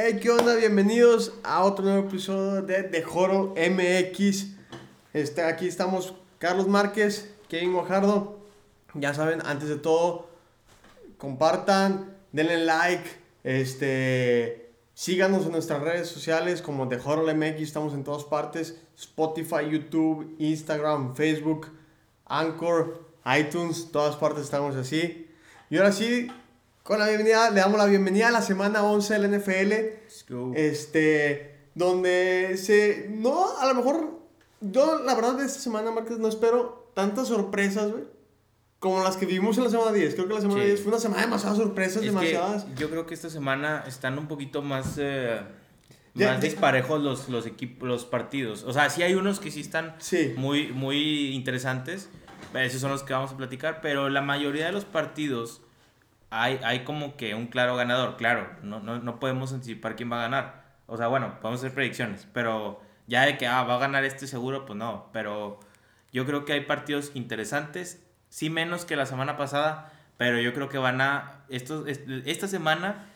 [0.00, 0.54] Hey, ¿qué onda?
[0.54, 4.46] Bienvenidos a otro nuevo episodio de The Joro MX.
[5.12, 8.38] Este, aquí estamos Carlos Márquez, Kevin Guajardo.
[8.94, 10.28] Ya saben, antes de todo,
[11.16, 13.10] compartan, denle like,
[13.42, 19.68] este, síganos en nuestras redes sociales como The Joro MX, estamos en todas partes, Spotify,
[19.68, 21.72] YouTube, Instagram, Facebook,
[22.26, 23.04] Anchor,
[23.36, 25.28] iTunes, todas partes estamos así.
[25.70, 26.30] Y ahora sí,
[26.88, 29.72] con la bienvenida, le damos la bienvenida a la semana 11 del NFL.
[30.54, 33.08] Este, donde se.
[33.10, 34.18] No, a lo mejor.
[34.62, 38.04] Yo, la verdad, de esta semana, Marcos, no espero tantas sorpresas, güey.
[38.78, 40.14] Como las que vimos en la semana 10.
[40.14, 42.66] Creo que la semana 10 fue una semana de demasiadas sorpresas, demasiadas.
[42.74, 44.94] yo creo que esta semana están un poquito más.
[44.96, 45.42] Eh,
[46.14, 48.64] más disparejos los, los, equipos, los partidos.
[48.64, 49.94] O sea, sí hay unos que sí están
[50.36, 52.08] Muy, muy interesantes.
[52.54, 53.82] Esos son los que vamos a platicar.
[53.82, 55.60] Pero la mayoría de los partidos
[56.30, 58.16] hay, hay como que un claro ganador.
[58.16, 60.64] Claro, no, no, no podemos anticipar quién va a ganar.
[60.86, 64.26] O sea, bueno, podemos hacer predicciones, pero ya de que ah, va a ganar este
[64.26, 65.10] seguro, pues no.
[65.12, 65.60] Pero
[66.12, 70.68] yo creo que hay partidos interesantes, sí menos que la semana pasada, pero yo creo
[70.68, 71.44] que van a.
[71.48, 73.06] Esto, esta semana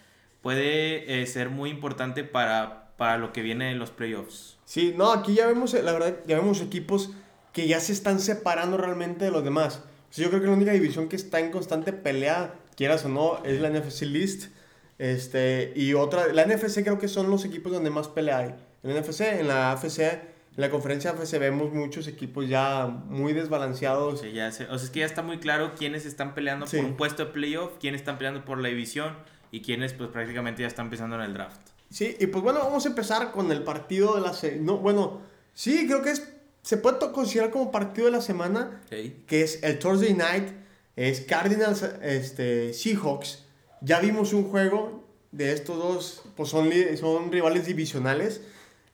[0.43, 4.59] puede eh, ser muy importante para, para lo que viene en los playoffs.
[4.65, 7.11] Sí, no, aquí ya vemos, la verdad, ya vemos equipos
[7.53, 9.83] que ya se están separando realmente de los demás.
[10.13, 13.61] yo creo que la única división que está en constante pelea quieras o no, es
[13.61, 14.51] la NFC List.
[14.99, 18.55] Este, y otra, la NFC creo que son los equipos donde más pelea hay.
[18.83, 20.21] En la NFC, en la AFC, en
[20.57, 24.21] la conferencia AFC vemos muchos equipos ya muy desbalanceados.
[24.21, 26.97] Sí, ya o sea, es que ya está muy claro quiénes están peleando por un
[26.97, 29.17] puesto de playoff, quiénes están peleando por la división
[29.51, 31.61] y quiénes pues prácticamente ya están pensando en el draft.
[31.91, 34.33] Sí, y pues bueno, vamos a empezar con el partido de la...
[34.61, 35.21] No, bueno,
[35.53, 39.79] sí, creo que es, se puede considerar como partido de la semana, que es el
[39.79, 40.62] Thursday Night
[40.97, 43.45] es Cardinals este, Seahawks.
[43.81, 48.43] Ya vimos un juego de estos dos, pues son, son rivales divisionales.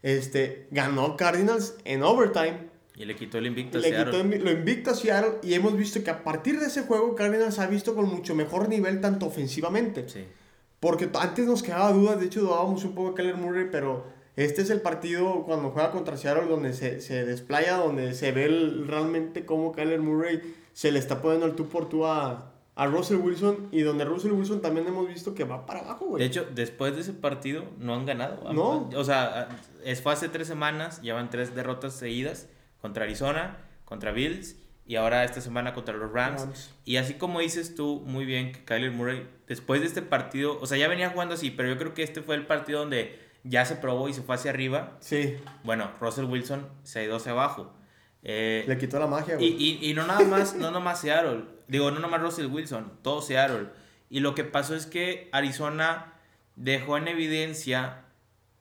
[0.02, 2.68] Este, ganó Cardinals en overtime.
[2.94, 6.02] Y le quitó el invicto a le Quitó lo invicto a Seattle y hemos visto
[6.02, 10.08] que a partir de ese juego Cardinals ha visto con mucho mejor nivel tanto ofensivamente.
[10.08, 10.24] Sí.
[10.80, 14.06] Porque antes nos quedaba dudas, de hecho dudábamos un poco de Keller Murray, pero
[14.36, 18.48] este es el partido cuando juega contra Seattle donde se, se desplaya, donde se ve
[18.86, 20.40] realmente cómo Keller Murray
[20.78, 24.30] se le está poniendo el tú por tú a, a Russell Wilson y donde Russell
[24.30, 26.20] Wilson también hemos visto que va para abajo, güey.
[26.20, 28.52] De hecho, después de ese partido no han ganado.
[28.52, 28.88] No.
[28.94, 29.48] O sea,
[30.00, 32.46] fue hace tres semanas, llevan tres derrotas seguidas
[32.80, 34.54] contra Arizona, contra Bills
[34.86, 36.72] y ahora esta semana contra los Rams.
[36.84, 40.66] Y así como dices tú muy bien que Kyler Murray, después de este partido, o
[40.68, 43.64] sea, ya venía jugando así, pero yo creo que este fue el partido donde ya
[43.64, 44.96] se probó y se fue hacia arriba.
[45.00, 45.38] Sí.
[45.64, 47.72] Bueno, Russell Wilson se ha ido hacia abajo.
[48.22, 49.46] Eh, Le quitó la magia, güey.
[49.48, 51.44] Y, y, no nada más, no nada más Seattle.
[51.68, 53.68] Digo, no nada más Russell Wilson, todo Seattle.
[54.10, 56.14] Y lo que pasó es que Arizona
[56.56, 58.04] dejó en evidencia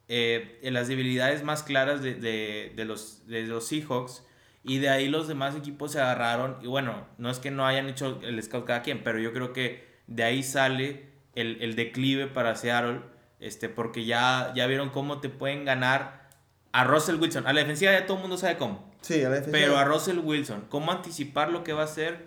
[0.07, 4.23] eh, las debilidades más claras de, de, de, los, de los Seahawks.
[4.63, 6.57] Y de ahí los demás equipos se agarraron.
[6.61, 9.53] Y bueno, no es que no hayan hecho el scout cada quien, pero yo creo
[9.53, 13.01] que de ahí sale el, el declive para Seattle.
[13.39, 16.27] Este, porque ya, ya vieron cómo te pueden ganar
[16.71, 17.47] a Russell Wilson.
[17.47, 18.91] A la defensiva ya todo el mundo sabe cómo.
[19.07, 22.25] Sí, a Pero a Russell Wilson, ¿cómo anticipar lo que va a hacer?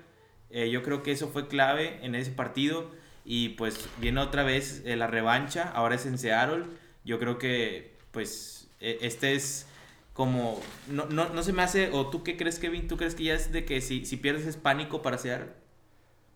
[0.49, 2.91] Eh, yo creo que eso fue clave en ese partido.
[3.23, 6.65] Y pues viene otra vez eh, la revancha, ahora es en Seattle.
[7.05, 9.67] Yo creo que pues e, este es
[10.15, 10.59] como,
[10.89, 13.35] no, no, no, se me hace, o tú qué crees Kevin, tú crees que ya
[13.35, 15.51] es de que si, si pierdes es pánico para Seattle?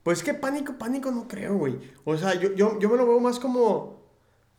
[0.03, 1.79] Pues que pánico, pánico no creo, güey.
[2.05, 4.04] O sea, yo, yo, yo me lo veo más como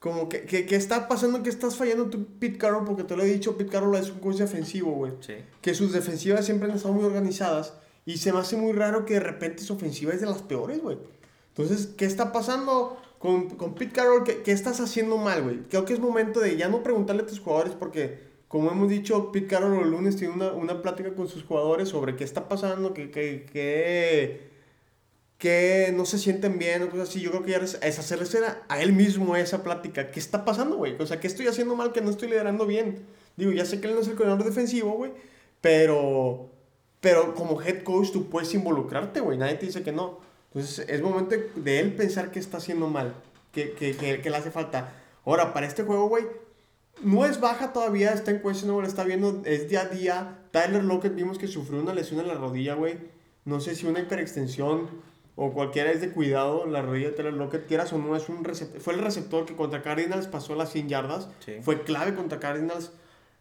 [0.05, 3.25] como que, que, está pasando que estás fallando tú, Pete Carroll, porque te lo he
[3.25, 5.13] dicho, Pete Carroll es un coach defensivo, güey.
[5.21, 5.33] Sí.
[5.61, 7.73] Que sus defensivas siempre han estado muy organizadas
[8.05, 10.79] y se me hace muy raro que de repente su ofensiva es de las peores,
[10.79, 10.99] güey.
[11.47, 14.23] Entonces, ¿qué está pasando con, con Pete Carroll?
[14.23, 15.63] ¿Qué, ¿Qué, estás haciendo mal, güey?
[15.69, 19.31] Creo que es momento de ya no preguntarle a tus jugadores porque, como hemos dicho,
[19.31, 22.93] Pete Carroll el lunes tiene una, una plática con sus jugadores sobre qué está pasando,
[22.93, 23.09] qué...
[23.09, 24.54] qué, qué
[25.45, 27.21] que no se sienten bien o cosas así.
[27.21, 28.25] Yo creo que ya es, es hacerle
[28.67, 30.09] a él mismo esa plática.
[30.09, 30.95] ¿Qué está pasando, güey?
[30.99, 33.05] O sea, ¿qué estoy haciendo mal que no estoy liderando bien?
[33.37, 35.11] Digo, ya sé que él no es el coordinador defensivo, güey,
[35.61, 36.49] pero,
[36.99, 39.37] pero como head coach tú puedes involucrarte, güey.
[39.37, 40.19] Nadie te dice que no.
[40.47, 43.13] Entonces es momento de él pensar que está haciendo mal,
[43.51, 44.95] que, le hace falta.
[45.25, 46.25] Ahora, para este juego, güey,
[47.03, 50.39] no es baja todavía, está en cuestión, lo está viendo, es día a día.
[50.49, 52.97] Tyler Lockett vimos que sufrió una lesión en la rodilla, güey.
[53.43, 57.63] No sé si una hiperextensión o cualquiera es de cuidado, la rodilla de lo que
[57.65, 58.45] quieras o no, es un
[58.79, 61.29] fue el receptor que contra Cardinals pasó las 100 yardas,
[61.61, 62.91] fue clave contra Cardinals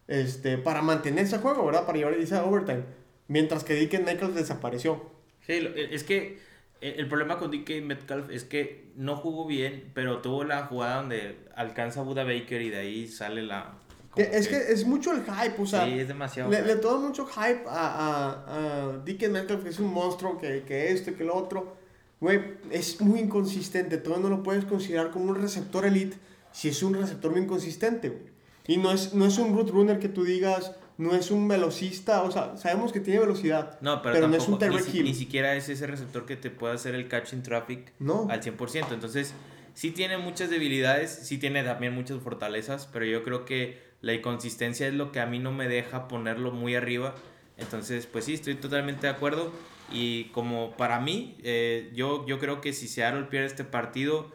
[0.07, 1.85] este, para mantener ese juego, ¿verdad?
[1.85, 2.83] Para llevar ese overtime,
[3.27, 5.09] mientras que Dickens Nichols desapareció.
[5.45, 6.39] Sí, es que
[6.81, 11.37] el problema con DK Metcalf es que no jugó bien, pero tuvo la jugada donde
[11.55, 13.79] alcanza a Buda Baker y de ahí sale la...
[14.17, 15.85] Es que, es mucho el hype, o sea...
[15.85, 16.49] Sí, es demasiado.
[16.49, 20.63] Le, le todo mucho hype a, a, a DK Metcalf, que es un monstruo, que,
[20.63, 21.84] que esto y que lo otro.
[22.19, 22.39] Güey,
[22.71, 23.97] es muy inconsistente.
[23.97, 26.17] Todavía no lo puedes considerar como un receptor elite
[26.51, 28.35] si es un receptor muy inconsistente, güey.
[28.67, 32.21] Y no es, no es un root runner que tú digas no es un velocista,
[32.23, 35.55] o sea, sabemos que tiene velocidad, no, pero, no es un Terry ni, ni, siquiera
[35.55, 38.27] es ese receptor que te puede hacer el catch in traffic no.
[38.29, 38.93] al 100%.
[38.93, 39.33] Entonces,
[39.73, 44.87] sí tiene muchas debilidades, sí tiene también muchas fortalezas, pero yo creo que la inconsistencia
[44.87, 47.15] es lo que a mí no me deja ponerlo muy arriba.
[47.57, 49.51] Entonces, pues sí, estoy totalmente de acuerdo.
[49.91, 54.31] Y como para mí, eh, yo, yo creo que si Seattle pierde este partido,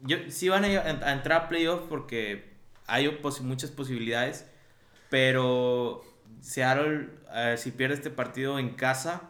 [0.00, 2.50] yo, sí van a, a entrar a playoff porque
[2.86, 4.46] hay muchas posibilidades
[5.10, 6.02] pero
[6.40, 9.22] Seattle, eh, si pierde este partido en casa,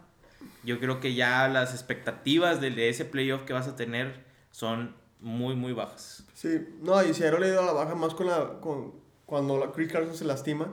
[0.62, 5.56] yo creo que ya las expectativas de, ese playoff que vas a tener son muy,
[5.56, 6.24] muy bajas.
[6.34, 8.94] Sí, no, y Seattle le dio la baja más con la, con,
[9.26, 10.72] cuando la Chris Carson se lastima.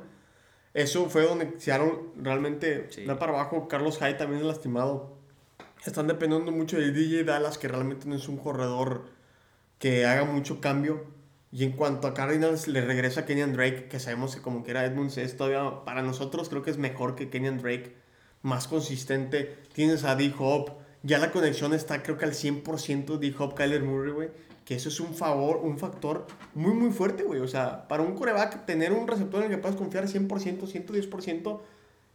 [0.73, 3.67] Eso fue donde Seattle realmente da para abajo.
[3.67, 5.17] Carlos Hyde también es lastimado.
[5.85, 9.05] Están dependiendo mucho de DJ Dallas, que realmente no es un corredor
[9.79, 11.05] que haga mucho cambio.
[11.51, 14.85] Y en cuanto a Cardinals, le regresa Kenyan Drake, que sabemos que como que era
[14.85, 17.95] Edmunds es todavía, para nosotros creo que es mejor que Kenyan Drake,
[18.41, 19.57] más consistente.
[19.73, 20.71] Tienes a D-Hop,
[21.03, 24.29] ya la conexión está creo que al 100% D-Hop, Kyler Murray, güey.
[24.67, 27.39] Que eso es un favor, un factor muy, muy fuerte, güey.
[27.39, 31.61] O sea, para un coreback, tener un receptor en el que puedas confiar 100%, 110%,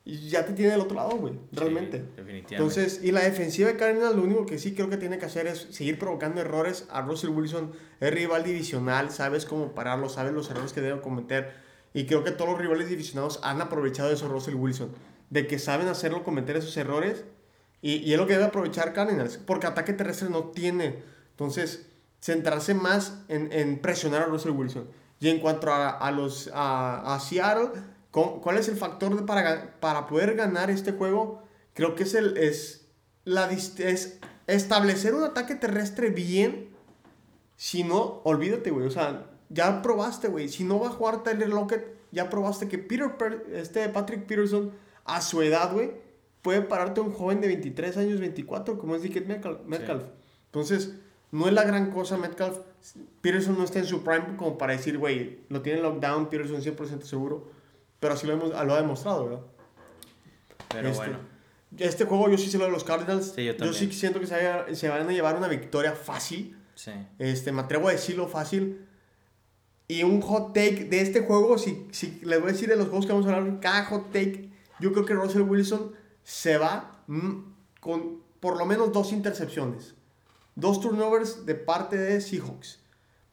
[0.05, 1.99] y ya te tiene del otro lado, güey, realmente.
[1.99, 2.55] definitivamente.
[2.57, 5.47] Entonces, y la defensiva de Cardinals lo único que sí creo que tiene que hacer
[5.47, 6.87] es seguir provocando errores.
[6.91, 11.53] A Russell Wilson es rival divisional, sabes cómo pararlo, sabes los errores que debe cometer.
[11.95, 14.91] Y creo que todos los rivales divisionados han aprovechado eso, Russell Wilson,
[15.31, 17.25] de que saben hacerlo cometer esos errores.
[17.81, 20.97] Y, y es lo que debe aprovechar Cardinals, porque ataque terrestre no tiene.
[21.31, 21.87] Entonces,
[22.23, 24.89] centrarse más en, en presionar a Russell Wilson.
[25.21, 27.71] Y en cuanto a, a los, a, a Seattle
[28.13, 31.43] ¿Cuál es el factor para, para poder ganar este juego?
[31.73, 32.87] Creo que es, el, es,
[33.25, 36.69] la, es establecer un ataque terrestre bien.
[37.57, 38.87] Si no, olvídate, güey.
[38.87, 40.51] O sea, ya probaste, güey.
[40.51, 43.17] Si no va a jugar Tyler Lockett, ya probaste que Peter,
[43.55, 44.73] este Patrick Peterson,
[45.07, 45.93] a su edad, güey,
[46.43, 50.05] puede pararte un joven de 23 años, 24, como es Dickett Metcalf.
[50.47, 50.97] Entonces,
[51.33, 52.59] no es la gran cosa Metcalf.
[53.21, 57.03] Peterson no está en su prime como para decir, güey, lo tiene lockdown, Peterson 100%
[57.03, 57.51] seguro
[58.03, 59.41] pero así lo, hemos, lo ha demostrado, ¿verdad?
[60.71, 61.19] Pero este, bueno.
[61.79, 63.33] Este juego yo sí se lo de los Cardinals.
[63.37, 66.59] Sí, yo, yo, sí siento que se, se, van a llevar una victoria fácil.
[66.75, 66.91] Sí.
[67.21, 68.89] Este, me atrevo a decirlo fácil.
[69.87, 72.87] Y un hot take de este juego, si, si les voy a decir de los
[72.87, 74.51] juegos que vamos a hablar, cada hot take,
[74.81, 75.93] yo creo que Russell Wilson
[76.25, 77.37] se va mm,
[77.79, 79.95] con por lo menos dos intercepciones.
[80.55, 82.81] Dos turnovers de parte de Seahawks.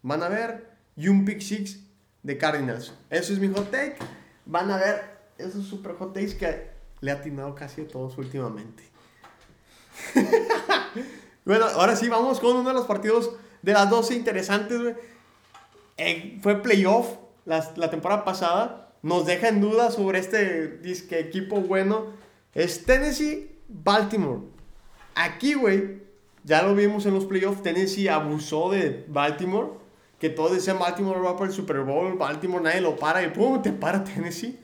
[0.02, 0.70] Van a ver.
[0.96, 1.80] Y un pick six
[2.24, 2.94] de Cardinals.
[3.10, 3.98] Eso es mi hot take
[4.50, 6.70] van a ver esos super hot takes que
[7.02, 8.84] le ha atinado casi a todos últimamente.
[11.46, 13.32] bueno, ahora sí, vamos con uno de los partidos
[13.62, 14.96] de las 12 interesantes,
[15.98, 18.94] eh, fue playoff la, la, temporada pasada.
[19.02, 22.08] Nos deja en duda sobre este disque equipo bueno.
[22.54, 24.42] Es Tennessee-Baltimore.
[25.16, 26.02] Aquí, güey,
[26.44, 27.64] ya lo vimos en los playoffs.
[27.64, 29.80] Tennessee abusó de Baltimore
[30.20, 33.62] que todos decían Baltimore va por el Super Bowl, Baltimore nadie lo para y pum,
[33.62, 34.60] te para Tennessee.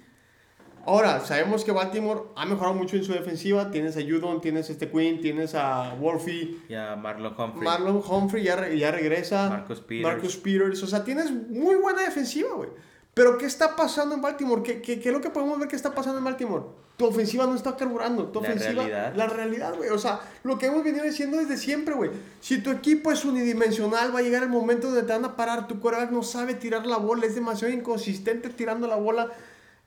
[0.87, 3.71] Ahora, sabemos que Baltimore ha mejorado mucho en su defensiva.
[3.71, 6.59] Tienes a Judon, tienes a este Quinn, tienes a Wolfie.
[6.69, 7.63] Y a Marlon Humphrey.
[7.63, 9.49] Marlon Humphrey ya, ya regresa.
[9.49, 10.03] Marcus Peters.
[10.03, 10.83] Marcus Peters.
[10.83, 12.69] O sea, tienes muy buena defensiva, güey.
[13.15, 14.61] Pero ¿qué está pasando en Baltimore?
[14.61, 16.65] ¿Qué, qué, qué es lo que podemos ver que está pasando en Baltimore?
[16.97, 18.27] Tu ofensiva no está carburando.
[18.27, 19.15] Tu ofensiva, la realidad.
[19.15, 19.89] La realidad, güey.
[19.89, 22.11] O sea, lo que hemos venido diciendo desde siempre, güey.
[22.41, 25.65] Si tu equipo es unidimensional, va a llegar el momento donde te van a parar.
[25.65, 29.31] Tu quarterback no sabe tirar la bola, es demasiado inconsistente tirando la bola.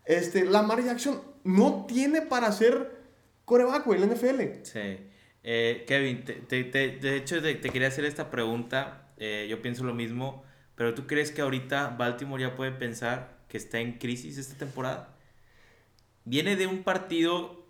[0.06, 2.98] Este, Lamar Jackson no tiene para ser
[3.44, 4.40] coreback, güey, en la NFL.
[4.62, 4.98] Sí.
[5.44, 9.08] Eh, Kevin, te, te, de hecho, te, quería hacer esta pregunta.
[9.18, 10.44] Eh, yo pienso lo mismo.
[10.78, 15.18] Pero ¿tú crees que ahorita Baltimore ya puede pensar que está en crisis esta temporada?
[16.28, 17.66] viene de un partido...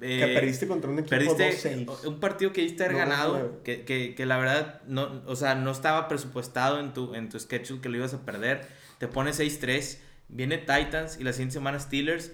[0.00, 4.14] Eh, que perdiste contra un equipo perdiste Un partido que diste haber ganado, que, que,
[4.14, 7.88] que, la verdad no, o sea, no estaba presupuestado en tu, en tu schedule que
[7.88, 8.66] lo ibas a perder.
[8.98, 9.98] Te pones 6-3,
[10.28, 12.32] viene Titans y la siguiente semana Steelers.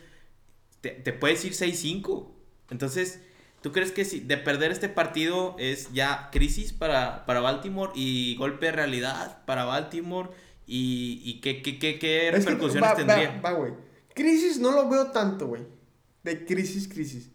[0.80, 2.28] Te, te puedes ir 6-5.
[2.70, 3.20] Entonces,
[3.62, 8.36] ¿tú crees que si de perder este partido es ya crisis para, para Baltimore y
[8.36, 10.30] golpe de realidad para Baltimore?
[10.66, 13.40] ¿Y, y qué, qué, qué, qué repercusiones tendría?
[13.40, 13.72] Va, güey.
[14.14, 15.62] Crisis no lo veo tanto, güey.
[16.22, 17.30] De crisis, crisis.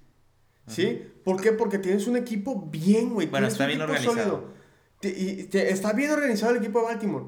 [0.68, 1.02] ¿Sí?
[1.24, 1.54] ¿Por qué?
[1.54, 3.28] Porque tienes un equipo bien, güey.
[3.28, 4.54] Bueno, está bien organizado.
[5.02, 7.26] y está bien organizado el equipo de Baltimore.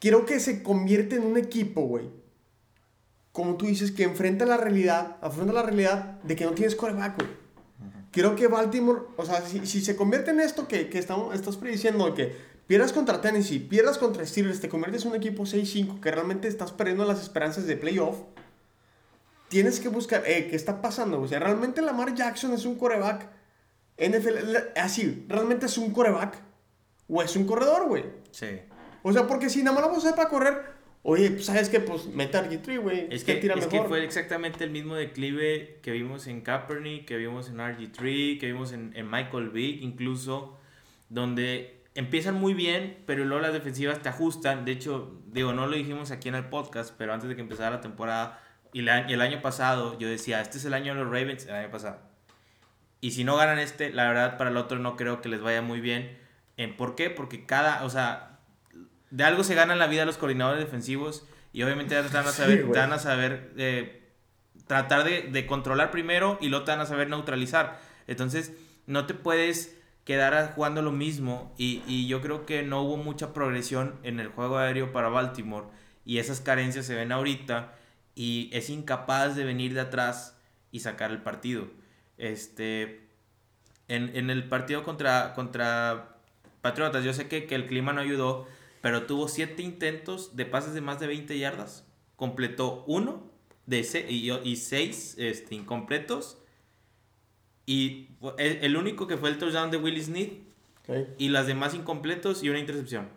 [0.00, 2.08] Quiero que se convierta en un equipo, güey.
[3.32, 7.16] Como tú dices, que enfrenta la realidad, afronta la realidad de que no tienes coreback,
[7.18, 7.30] güey.
[8.10, 11.56] Quiero que Baltimore, o sea, si, si se convierte en esto que, que estamos, estás
[11.56, 12.34] prediciendo, que
[12.66, 16.72] pierdas contra Tennessee, pierdas contra Steelers, te conviertes en un equipo 6-5, que realmente estás
[16.72, 18.16] perdiendo las esperanzas de playoff,
[19.48, 21.20] tienes que buscar, eh, ¿qué está pasando?
[21.20, 23.28] O sea, realmente Lamar Jackson es un coreback
[23.98, 26.38] NFL, así, ¿realmente es un coreback?
[27.08, 28.04] ¿O es un corredor, güey?
[28.30, 28.60] Sí.
[29.02, 31.68] O sea, porque si nada más lo vamos a hacer para correr, oye, pues sabes
[31.68, 33.08] que pues meta RG3, güey.
[33.10, 37.16] Es, que, tira es que fue exactamente el mismo declive que vimos en Kaepernick, que
[37.16, 40.58] vimos en RG3, que vimos en, en Michael Vick, incluso,
[41.08, 44.64] donde empiezan muy bien, pero luego las defensivas te ajustan.
[44.64, 47.70] De hecho, digo, no lo dijimos aquí en el podcast, pero antes de que empezara
[47.76, 48.40] la temporada
[48.72, 51.70] y el año pasado, yo decía, este es el año de los Ravens, el año
[51.70, 51.98] pasado.
[53.00, 55.62] Y si no ganan este, la verdad, para el otro no creo que les vaya
[55.62, 56.18] muy bien.
[56.76, 57.10] ¿Por qué?
[57.10, 58.27] Porque cada, o sea,
[59.10, 62.32] de algo se gana en la vida los coordinadores defensivos y obviamente te van a
[62.32, 64.02] saber, van a saber eh,
[64.66, 67.80] tratar de, controlar primero y luego te van a saber neutralizar.
[68.06, 68.52] Entonces,
[68.86, 73.34] no te puedes quedar jugando lo mismo y, y yo creo que no hubo mucha
[73.34, 75.66] progresión en el juego aéreo para Baltimore
[76.04, 77.74] y esas carencias se ven ahorita
[78.14, 80.38] y es incapaz de venir de atrás
[80.72, 81.68] y sacar el partido.
[82.16, 83.08] Este,
[83.88, 86.16] en, en el partido contra, contra
[86.60, 88.46] Patriotas, yo sé que, que, el clima no ayudó,
[88.80, 91.84] pero tuvo siete intentos de pases de más de 20 yardas.
[92.16, 93.30] Completó uno
[93.66, 96.38] de y, y seis este, incompletos.
[97.66, 98.08] Y
[98.38, 100.42] el, único que fue el touchdown de Willie Smith.
[101.18, 103.10] Y las demás incompletos y una intercepción.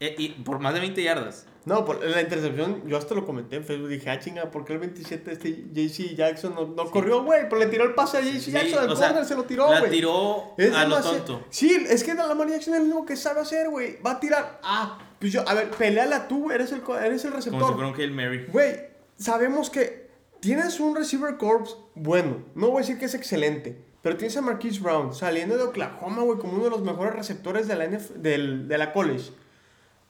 [0.00, 1.46] Eh, y por más de 20 yardas.
[1.66, 3.88] No, por la intercepción, yo hasta lo comenté en Facebook.
[3.88, 7.48] Dije, ah, chinga, ¿por qué el 27 este JC Jackson no, no corrió, güey?
[7.48, 9.82] Pero le tiró el pase a JC Jackson, al corner se lo tiró, güey.
[9.82, 11.44] La tiró a lo tonto.
[11.48, 13.98] Sí, es que la Lamar Jackson es lo único que sabe hacer, güey.
[14.02, 14.60] Va a tirar.
[14.62, 17.60] Ah, pues yo, a ver, peleala tú, eres el, eres el receptor.
[17.60, 18.46] Como si fuera un Hail Mary.
[18.52, 22.44] Güey, sabemos que tienes un receiver corps bueno.
[22.54, 23.82] No voy a decir que es excelente.
[24.02, 27.66] Pero tienes a Marquise Brown saliendo de Oklahoma, güey, como uno de los mejores receptores
[27.66, 29.30] de la, NF, del, de la college.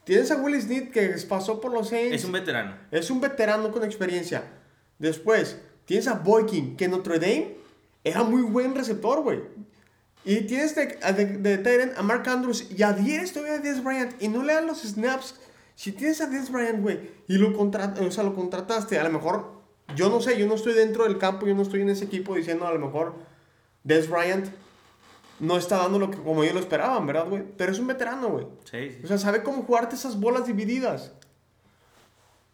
[0.04, 2.14] Tienes a Will Smith que pasó por los Saints.
[2.14, 2.76] Es un veterano.
[2.90, 4.44] Es un veterano con experiencia.
[4.98, 7.56] Después, tienes a Boykin, que en Notre Dame
[8.04, 9.40] era muy buen receptor, güey.
[10.24, 14.28] Y tienes de, de, a Mark Andrews y a 10 todavía a Des Bryant y
[14.28, 15.34] no le dan los snaps.
[15.74, 19.52] Si tienes a Des Bryant, güey, y lo, o sea, lo contrataste, a lo mejor,
[19.96, 22.34] yo no sé, yo no estoy dentro del campo, yo no estoy en ese equipo
[22.34, 23.14] diciendo a lo mejor
[23.82, 24.48] Des Bryant
[25.44, 27.42] no está dando lo que como ellos lo esperaban, ¿verdad, güey?
[27.56, 28.46] Pero es un veterano, güey.
[28.64, 29.00] Sí, sí.
[29.04, 31.12] O sea, sabe cómo jugarte esas bolas divididas.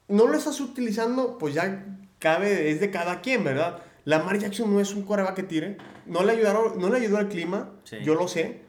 [0.09, 1.87] No lo estás utilizando, pues ya
[2.18, 3.82] cabe, es de cada quien, ¿verdad?
[4.04, 5.76] Lamar Jackson no es un coreback que tire.
[6.06, 7.70] No le, ayudaron, no le ayudó al clima,
[8.02, 8.62] yo lo sé.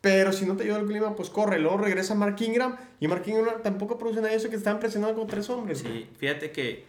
[0.00, 1.58] Pero si no te ayuda el clima, pues corre.
[1.58, 2.76] Luego regresa Mark Ingram.
[3.00, 5.78] Y Mark Ingram tampoco produce nada de eso que están presionando con tres hombres.
[5.78, 6.84] Sí, fíjate que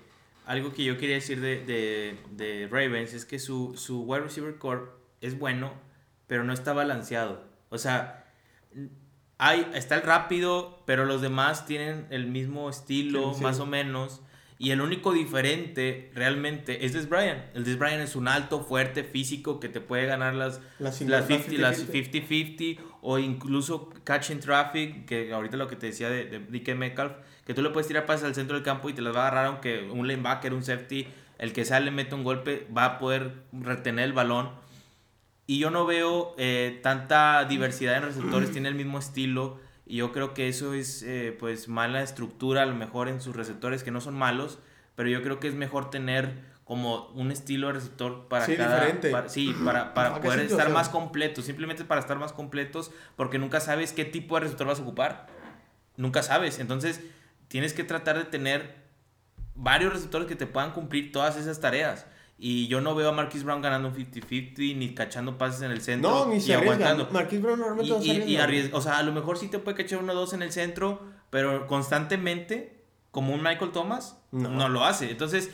[0.45, 4.57] algo que yo quería decir de, de, de Ravens es que su, su wide receiver
[4.57, 4.81] core
[5.21, 5.71] es bueno,
[6.27, 7.43] pero no está balanceado.
[7.69, 8.25] O sea,
[9.37, 14.21] hay, está el rápido, pero los demás tienen el mismo estilo, más o menos.
[14.57, 17.43] Y el único diferente realmente es Des Bryant.
[17.53, 23.19] El Des Bryant es un alto, fuerte, físico que te puede ganar las 50-50 o
[23.19, 27.11] incluso catching traffic, que ahorita lo que te decía de, de DK Metcalf,
[27.45, 29.27] que tú le puedes tirar pases al centro del campo y te las va a
[29.27, 31.05] agarrar aunque un linebacker, un safety,
[31.37, 34.51] el que sale mete un golpe, va a poder retener el balón
[35.47, 39.59] y yo no veo eh, tanta diversidad en receptores, tiene el mismo estilo.
[39.85, 43.35] Y yo creo que eso es eh, pues mala estructura a lo mejor en sus
[43.35, 44.57] receptores, que no son malos,
[44.95, 48.83] pero yo creo que es mejor tener como un estilo de receptor para sí, cada...
[48.83, 49.29] Diferente.
[49.29, 53.93] sí, para, para poder estar más completos, simplemente para estar más completos, porque nunca sabes
[53.93, 55.27] qué tipo de receptor vas a ocupar.
[55.95, 56.57] Nunca sabes.
[56.57, 57.01] Entonces,
[57.47, 58.75] tienes que tratar de tener
[59.53, 62.07] varios receptores que te puedan cumplir todas esas tareas.
[62.37, 65.81] Y yo no veo a Marquis Brown ganando un 50-50 ni cachando pases en el
[65.81, 66.09] centro.
[66.09, 67.07] No, ni se y aguantando.
[67.11, 70.11] Marquis Brown normalmente y, y, O sea, a lo mejor sí te puede cachar uno
[70.11, 75.11] o dos en el centro, pero constantemente, como un Michael Thomas, no, lo hace.
[75.11, 75.49] Entonces,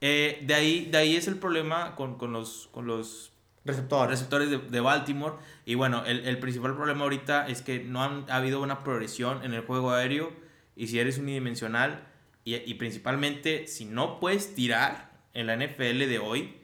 [0.00, 3.32] eh, de, ahí, de ahí es el problema con, con los, con los
[3.66, 5.34] receptores, receptores de, de, Baltimore.
[5.66, 9.44] Y bueno, el, el, principal problema ahorita es que no han, ha habido una progresión
[9.44, 10.32] en el juego aéreo.
[10.74, 12.06] Y si eres unidimensional,
[12.44, 16.56] y, y principalmente si no puedes tirar en la NFL de hoy,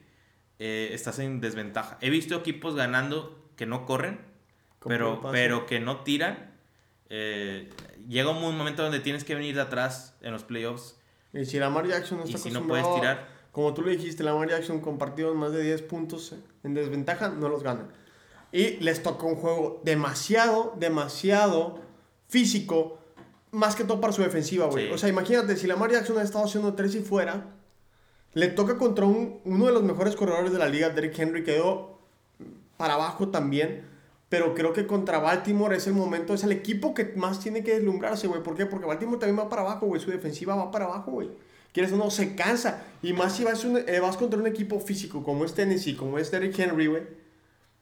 [0.59, 1.99] eh, estás en desventaja.
[2.01, 4.21] He visto equipos ganando que no corren,
[4.87, 6.55] pero, pero que no tiran.
[7.09, 7.69] Eh,
[8.09, 10.97] llega un momento donde tienes que venir de atrás en los playoffs.
[11.33, 13.29] Y si Lamar Jackson no está y si no puedes tirar.
[13.53, 17.49] como tú le dijiste, Lamar Jackson con partidos más de 10 puntos en desventaja, no
[17.49, 17.89] los gana.
[18.53, 21.81] Y les tocó un juego demasiado, demasiado
[22.29, 22.99] físico,
[23.51, 24.91] más que todo para su defensiva, güey.
[24.93, 27.47] O sea, imagínate, si Lamar Jackson ha estado haciendo 3 y fuera,
[28.33, 31.99] le toca contra un, uno de los mejores corredores de la liga, Derrick Henry, quedó
[32.77, 33.89] para abajo también.
[34.29, 37.75] Pero creo que contra Baltimore es el momento, es el equipo que más tiene que
[37.75, 38.45] deslumbrarse, güey.
[38.45, 38.65] ¿Por qué?
[38.65, 40.01] Porque Baltimore también va para abajo, güey.
[40.01, 41.31] Su defensiva va para abajo, güey.
[41.73, 42.85] Quieres o no, se cansa.
[43.03, 46.31] Y más si vas, eh, vas contra un equipo físico como es Tennessee, como es
[46.31, 47.03] Derrick Henry, güey.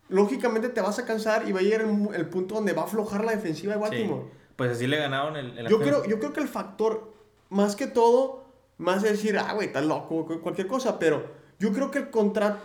[0.09, 3.27] Lógicamente te vas a cansar y va a llegar el, punto donde va a aflojar
[3.27, 4.23] la defensiva de Baltimore.
[4.57, 7.13] Pues así le ganaron el, el yo creo Yo creo que el factor,
[7.51, 8.48] más que todo,
[8.79, 12.09] más es decir, ah, güey, estás loco, cualquier cosa, pero yo creo que el,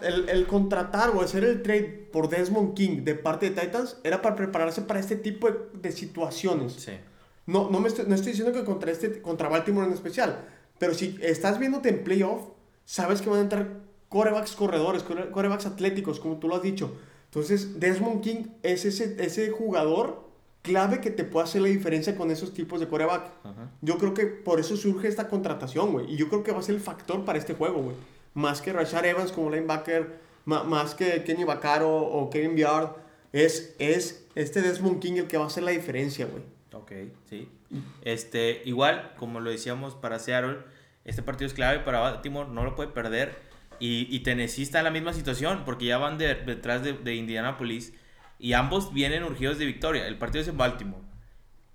[0.02, 4.22] el, el, contratar o hacer el trade por Desmond King de parte de Titans era
[4.22, 6.74] para prepararse para este tipo de, situaciones.
[6.74, 6.92] Sí.
[7.48, 10.46] No, no, me estoy, no estoy diciendo que contra, este, contra Baltimore en especial,
[10.78, 12.42] pero si estás viéndote en playoff,
[12.86, 16.96] sabes que van a entrar corebacks corredores, corebacks atléticos, como tú lo has dicho.
[17.26, 20.23] Entonces, Desmond King es ese, ese jugador
[20.64, 23.30] clave que te puede hacer la diferencia con esos tipos de coreback.
[23.82, 26.12] Yo creo que por eso surge esta contratación, güey.
[26.12, 27.96] Y yo creo que va a ser el factor para este juego, güey
[28.34, 32.96] más que Rashad Evans como linebacker, más que Kenny Vaccaro o Kevin Biard,
[33.32, 36.44] es, es este Desmond King el que va a hacer la diferencia, güey.
[36.74, 36.92] Ok,
[37.30, 37.50] sí.
[38.04, 40.58] Este, igual, como lo decíamos para Seattle,
[41.06, 43.36] este partido es clave para Baltimore, no lo puede perder.
[43.80, 47.94] Y, y Tennessee está en la misma situación, porque ya van detrás de, de Indianapolis
[48.40, 50.08] y ambos vienen urgidos de victoria.
[50.08, 51.04] El partido es en Baltimore,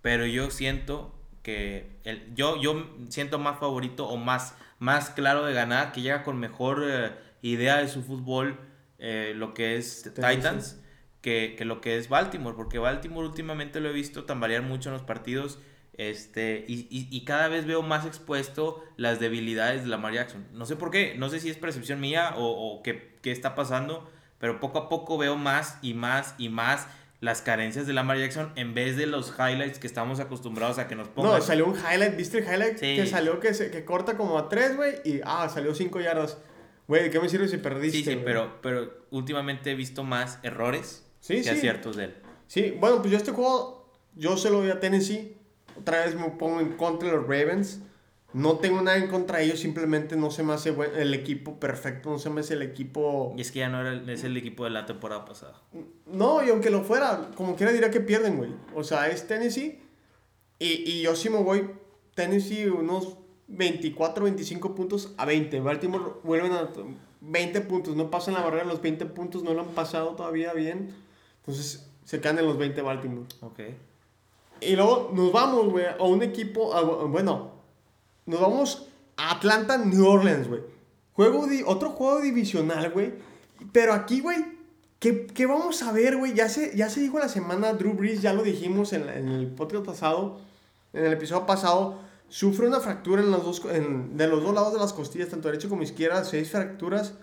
[0.02, 5.52] pero yo siento que el, yo, yo siento más favorito o más más claro de
[5.52, 7.12] ganar, que llega con mejor eh,
[7.42, 8.58] idea de su fútbol,
[8.98, 10.80] eh, lo que es Titans,
[11.20, 14.94] que, que, lo que es Baltimore, porque Baltimore últimamente lo he visto tambalear mucho en
[14.94, 15.58] los partidos.
[15.94, 20.46] Este, y, y, cada vez veo más expuesto las debilidades de Lamar Jackson.
[20.52, 23.56] No sé por qué, no sé si es percepción mía o, o qué, qué está
[23.56, 26.86] pasando, pero poco a poco veo más y más y más
[27.20, 30.94] las carencias de Lamar Jackson en vez de los highlights que estamos acostumbrados a que
[30.94, 31.32] nos pongan.
[31.32, 32.78] No, salió un highlight, ¿viste el highlight?
[32.78, 36.38] Que salió que, se, que corta como a 3, güey, y ah, salió 5 yardas.
[36.86, 37.98] Güey, ¿de qué me sirve si perdiste?
[37.98, 42.14] Sí, sí, pero, pero últimamente he visto más errores que aciertos de él.
[42.46, 45.36] Sí, bueno, pues yo este juego, yo se lo voy a Tennessee.
[45.76, 47.80] Otra vez me pongo en contra de los Ravens.
[48.34, 52.10] No tengo nada en contra de ellos, simplemente no se me hace el equipo perfecto,
[52.10, 53.34] no se me hace el equipo...
[53.38, 55.62] Y es que ya no era el, es el equipo de la temporada pasada.
[56.06, 58.50] No, y aunque lo fuera, como quiera diría que pierden, güey.
[58.74, 59.80] O sea, es Tennessee
[60.58, 61.70] y, y yo sí me voy
[62.14, 63.16] Tennessee unos
[63.48, 65.60] 24, 25 puntos a 20.
[65.60, 66.68] Baltimore vuelven a
[67.20, 70.94] 20 puntos, no pasan la barrera los 20 puntos, no lo han pasado todavía bien.
[71.40, 73.26] Entonces se caen en los 20 Baltimore.
[73.40, 73.60] Ok.
[74.60, 76.72] Y luego nos vamos, güey, a un equipo,
[77.08, 77.57] bueno,
[78.28, 78.86] nos vamos
[79.16, 80.60] a Atlanta, New Orleans, güey.
[81.14, 83.14] Juego otro juego divisional, güey.
[83.72, 84.44] Pero aquí, güey,
[85.00, 86.34] ¿qué, ¿qué, vamos a ver, güey?
[86.34, 89.84] Ya se, ya se dijo la semana, Drew Brees, ya lo dijimos en, el podcast
[89.84, 90.40] pasado,
[90.92, 94.74] en el episodio pasado, sufre una fractura en los dos, en, de los dos lados
[94.74, 97.14] de las costillas, tanto derecho como izquierda, seis fracturas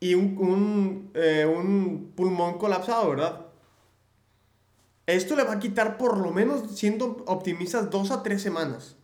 [0.00, 3.46] y un, un, eh, un pulmón colapsado, ¿verdad?
[5.06, 8.95] Esto le va a quitar por lo menos, siendo optimistas, dos a tres semanas.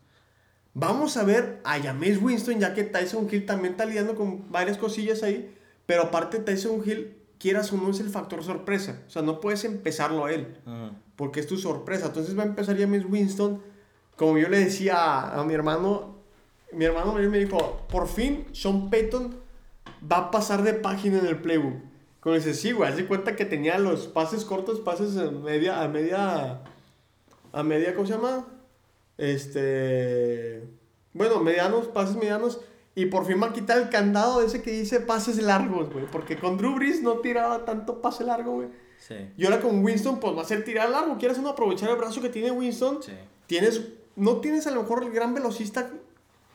[0.74, 4.78] Vamos a ver a James Winston, ya que Tyson Hill también está lidiando con varias
[4.78, 5.54] cosillas ahí.
[5.84, 9.02] Pero aparte, Tyson Hill, quieras o no, es el factor sorpresa.
[9.06, 10.56] O sea, no puedes empezarlo a él,
[11.16, 12.06] porque es tu sorpresa.
[12.06, 13.60] Entonces va a empezar James Winston.
[14.16, 16.16] Como yo le decía a, mi hermano,
[16.72, 19.36] mi hermano me dijo: Por fin, Sean Payton
[20.10, 21.74] va a pasar de página en el playbook.
[22.20, 25.88] Como dice, sí, güey, hace cuenta que tenía los pases cortos, pases a media, a
[25.88, 26.60] media,
[27.52, 28.46] a media, ¿cómo se llama?
[29.22, 30.64] Este.
[31.12, 32.60] Bueno, medianos, pases medianos.
[32.96, 36.06] Y por fin va a quitar el candado de ese que dice pases largos, güey.
[36.10, 38.68] Porque con Drew Brees no tiraba tanto pase largo, güey.
[38.98, 39.14] Sí.
[39.36, 41.16] Y ahora con Winston, pues va a ser tirar largo.
[41.18, 43.00] ¿Quieres uno aprovechar el brazo que tiene Winston?
[43.00, 43.12] Sí.
[43.46, 43.82] Tienes.
[44.16, 45.88] No tienes a lo mejor el gran velocista.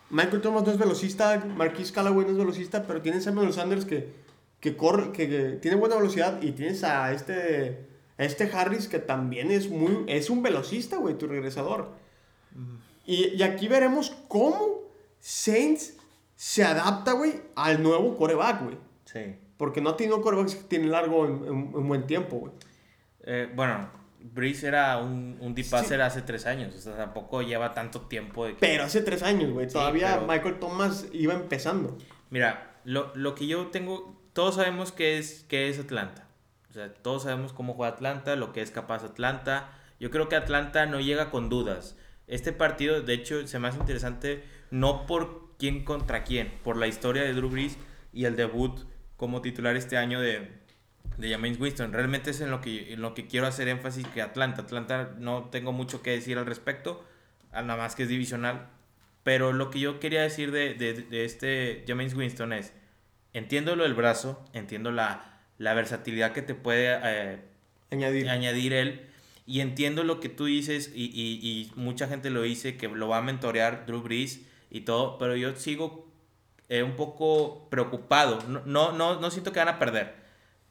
[0.10, 1.42] Michael Thomas no es velocista.
[1.56, 2.86] Marquis Callaway no es velocista.
[2.86, 4.10] Pero tienes a Emmanuel Sanders que,
[4.60, 6.42] que corre, que, tiene buena velocidad.
[6.42, 7.88] Y tienes a este.
[8.18, 10.04] A este Harris que también es muy.
[10.08, 12.06] Es un velocista, güey, tu regresador.
[13.06, 14.82] Y, aquí veremos cómo
[15.20, 15.98] Saints
[16.36, 18.78] se adapta, güey, al nuevo coreback, güey.
[19.06, 19.36] Sí.
[19.58, 22.54] Porque no ha tenido corebacks que tienen largo en, buen tiempo, güey.
[23.24, 23.90] Eh, bueno,
[24.20, 26.76] Breeze era un, un deep passer hace tres años.
[26.76, 28.46] O sea, tampoco lleva tanto tiempo.
[28.46, 29.68] De Pero hace tres años, güey.
[29.68, 31.98] Todavía Michael Thomas iba empezando.
[32.30, 34.22] Mira, lo, lo, que yo tengo...
[34.34, 36.28] Todos sabemos que es, que es Atlanta.
[36.70, 39.72] O sea, todos sabemos cómo juega Atlanta, lo que es capaz Atlanta.
[40.00, 41.96] Yo creo que Atlanta no llega con dudas.
[42.28, 46.88] Este partido, de hecho, se me hace interesante no por quién contra quién, por la
[46.88, 47.78] historia de Drew Brees
[48.14, 48.86] y el debut
[49.16, 50.52] como titular este año de,
[51.18, 51.94] de James Winston.
[51.94, 54.64] Realmente es en lo, que, en lo que quiero hacer énfasis que Atlanta.
[54.64, 57.04] Atlanta no tengo mucho que decir al respecto,
[57.52, 58.70] nada más que es divisional.
[59.24, 62.74] Pero lo que yo quería decir de, de, este James Winston es,
[63.34, 67.40] entiendo lo del brazo, entiendo la, la versatilidad que te puede eh,
[67.92, 68.30] añadir.
[68.30, 69.10] añadir él.
[69.48, 73.08] Y entiendo lo que tú dices y, y, y, mucha gente lo dice, que lo
[73.08, 76.06] va a mentorear Drew Brees y todo, pero yo sigo
[76.70, 78.42] eh, un poco preocupado.
[78.48, 80.16] No, no, no, siento que van a perder,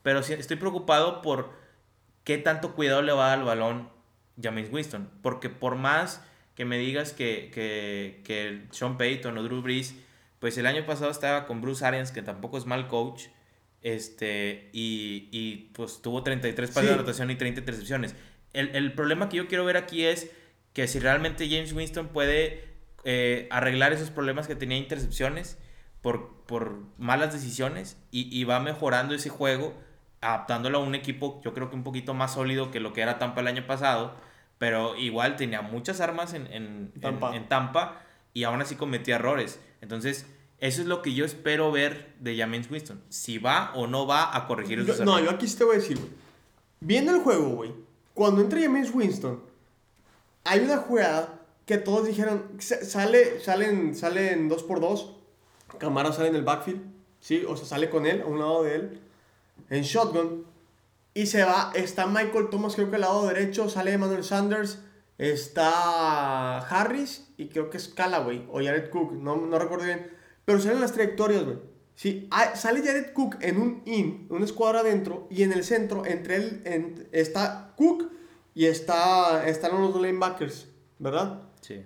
[0.03, 1.53] pero estoy preocupado por
[2.23, 3.89] qué tanto cuidado le va a dar al balón
[4.41, 5.09] James Winston.
[5.23, 6.23] Porque por más
[6.55, 9.95] que me digas que, que, que Sean Payton o Drew Brees,
[10.39, 13.25] pues el año pasado estaba con Bruce Arians, que tampoco es mal coach,
[13.81, 18.15] este, y, y pues tuvo 33 pases de anotación y 30 intercepciones.
[18.57, 20.31] El, el, problema que yo quiero ver aquí es
[20.73, 22.65] que si realmente James Winston puede
[23.05, 25.59] eh, arreglar esos problemas que tenía intercepciones
[26.03, 29.75] por, por malas decisiones y, y, va mejorando ese juego,
[30.21, 33.19] adaptándolo a un equipo yo creo que un poquito más sólido que lo que era
[33.19, 34.17] Tampa el año pasado,
[34.59, 37.37] pero igual tenía muchas armas en, en, Tampa.
[37.37, 39.61] En, Tampa y aún así cometía errores.
[39.81, 40.27] Entonces,
[40.59, 43.03] eso es lo que yo espero ver de James Winston.
[43.09, 45.23] Si va o no va a corregir esos errores.
[45.23, 45.99] No, yo aquí te voy a decir,
[46.81, 47.73] Viendo el juego, güey.
[48.17, 49.43] Cuando entra James Winston,
[50.45, 55.17] hay una jugada que todos dijeron, sale, salen, salen dos por dos,
[55.77, 56.81] Camara sale en el backfield,
[57.21, 57.45] ¿sí?
[57.47, 59.01] O sea, sale con él, a un lado de él,
[59.69, 60.47] en shotgun,
[61.13, 64.79] y se va, está Michael Thomas, creo que al lado derecho, sale Emmanuel Sanders,
[65.19, 70.11] está Harris, y creo que es Callaway, o Jared Cook, no, no recuerdo bien,
[70.47, 71.59] pero salen las trayectorias, güey.
[71.97, 76.37] Sí, sale Jared Cook en un in, una escuadra adentro, y en el centro, entre
[76.37, 78.13] él, está Cook
[78.55, 81.43] y está, están los linebackers, ¿verdad?
[81.63, 81.83] Sí.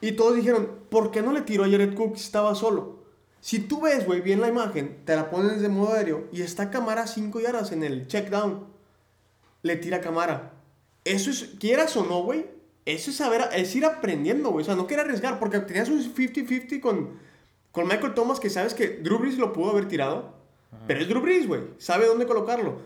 [0.00, 3.02] Y todos dijeron, ¿por qué no le tiró a Jared Cook si estaba solo?
[3.40, 6.70] Si tú ves, güey, bien la imagen, te la pones de modo aéreo y está
[6.70, 8.68] cámara 5 yardas en el check down,
[9.62, 10.52] le tira cámara.
[11.04, 12.46] Eso es, quieras o no, güey,
[12.84, 14.62] eso es saber, es ir aprendiendo, güey.
[14.62, 17.18] O sea, no quiere arriesgar porque tenías un 50-50 con,
[17.72, 20.34] con Michael Thomas que sabes que Drew Brees lo pudo haber tirado,
[20.86, 22.76] pero es Drew Brees, güey, sabe dónde colocarlo.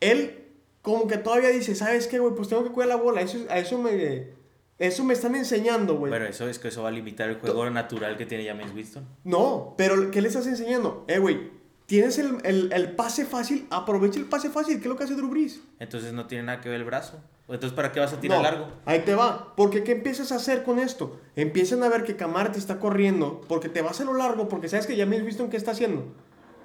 [0.00, 0.44] Él
[0.82, 2.34] como que todavía dice, ¿sabes qué, güey?
[2.34, 4.38] Pues tengo que cuidar la bola, eso, a eso me
[4.78, 6.12] eso me están enseñando, güey.
[6.12, 9.04] Pero eso es que eso va a limitar el juego natural que tiene James Winston.
[9.24, 11.04] No, pero ¿qué le estás enseñando?
[11.08, 11.50] Eh, güey,
[11.88, 14.76] tienes el, el, el, pase fácil, aprovecha el pase fácil.
[14.76, 15.62] ¿Qué es lo que hace Drew Brees?
[15.78, 17.18] Entonces no tiene nada que ver el brazo.
[17.48, 18.68] Entonces, ¿para qué vas a tirar largo?
[18.84, 19.54] Ahí te va.
[19.56, 21.18] Porque ¿qué empiezas a hacer con esto?
[21.34, 24.68] Empiezan a ver que Camara te está corriendo porque te vas a lo largo porque
[24.68, 26.04] sabes que James Winston, ¿qué está haciendo?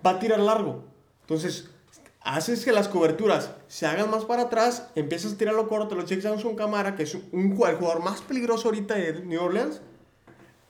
[0.06, 0.84] Va a tirar largo.
[1.22, 1.70] Entonces,
[2.20, 6.44] haces que las coberturas se hagan más para atrás, empiezas a tirarlo corto, los checkdowns
[6.44, 9.80] con cámara, que es un, jugador más peligroso ahorita de New Orleans.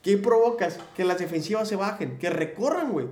[0.00, 0.78] ¿Qué provocas?
[0.94, 3.08] Que las defensivas se bajen, que recorran, güey.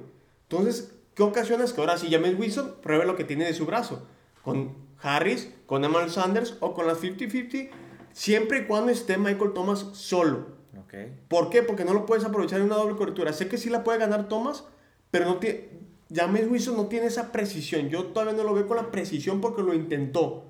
[0.48, 1.72] Entonces, ¿qué ocasiones?
[1.72, 4.07] Que ahora si James Wilson pruebe lo que tiene de su brazo.
[4.42, 7.70] Con Harris, con Emmanuel Sanders o con las 50-50,
[8.12, 10.62] siempre y cuando esté Michael Thomas solo.
[10.87, 11.12] Okay.
[11.29, 11.62] ¿Por qué?
[11.62, 13.33] Porque no lo puedes aprovechar en una doble cobertura.
[13.33, 14.64] Sé que sí la puede ganar Thomas,
[15.11, 15.83] pero no tiene
[16.14, 17.88] James Wilson no tiene esa precisión.
[17.88, 20.44] Yo todavía no lo veo con la precisión porque lo intentó.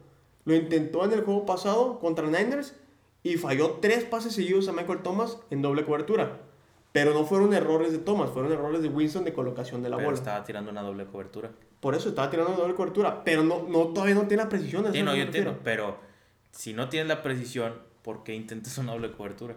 [0.44, 2.74] Lo intentó en el juego pasado contra Niners
[3.22, 6.40] y falló tres pases seguidos a Michael Thomas en doble cobertura.
[6.92, 10.12] Pero no fueron errores de Thomas, fueron errores de Wilson de colocación de la bola.
[10.12, 11.50] estaba tirando una doble cobertura.
[11.80, 14.86] Por eso estaba tirando una doble cobertura, pero no, no todavía no tiene la precisión.
[14.92, 15.98] Sí, no, yo entiendo, pero
[16.50, 19.56] si no tienes la precisión, ¿por qué intentas una doble cobertura?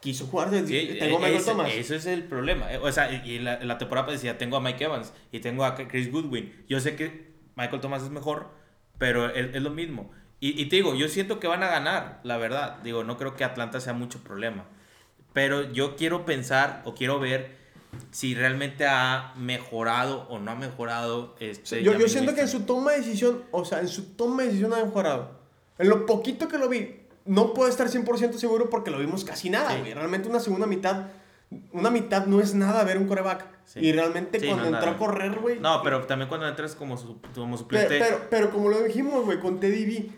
[0.00, 1.72] quiso jugar tengo a Michael Thomas.
[1.74, 2.72] Eso es el problema.
[2.72, 5.74] Eh, o sea, y la, la temporada decía, tengo a Mike Evans y tengo a
[5.74, 6.64] Chris Goodwin.
[6.68, 8.48] Yo sé que Michael Thomas es mejor,
[8.98, 10.10] pero es, es lo mismo.
[10.40, 12.78] Y, y, te digo, yo siento que van a ganar, la verdad.
[12.84, 14.66] Digo, no creo que Atlanta sea mucho problema.
[15.32, 17.56] Pero yo quiero pensar o quiero ver
[18.10, 21.34] si realmente ha mejorado o no ha mejorado.
[21.40, 24.42] Este, yo, yo siento que en su toma de decisión, o sea, en su toma
[24.42, 25.38] de decisión ha mejorado.
[25.78, 29.50] En lo poquito que lo vi, no puedo estar 100% seguro porque lo vimos casi
[29.50, 29.94] nada, güey.
[29.94, 31.08] Realmente una segunda mitad,
[31.72, 33.46] una mitad no es nada ver un coreback.
[33.76, 35.60] Y realmente cuando entró a correr, güey.
[35.60, 37.98] No, pero también cuando entras como, su, como suplente.
[37.98, 40.10] Pero, pero, como lo dijimos, güey, con Teddy B.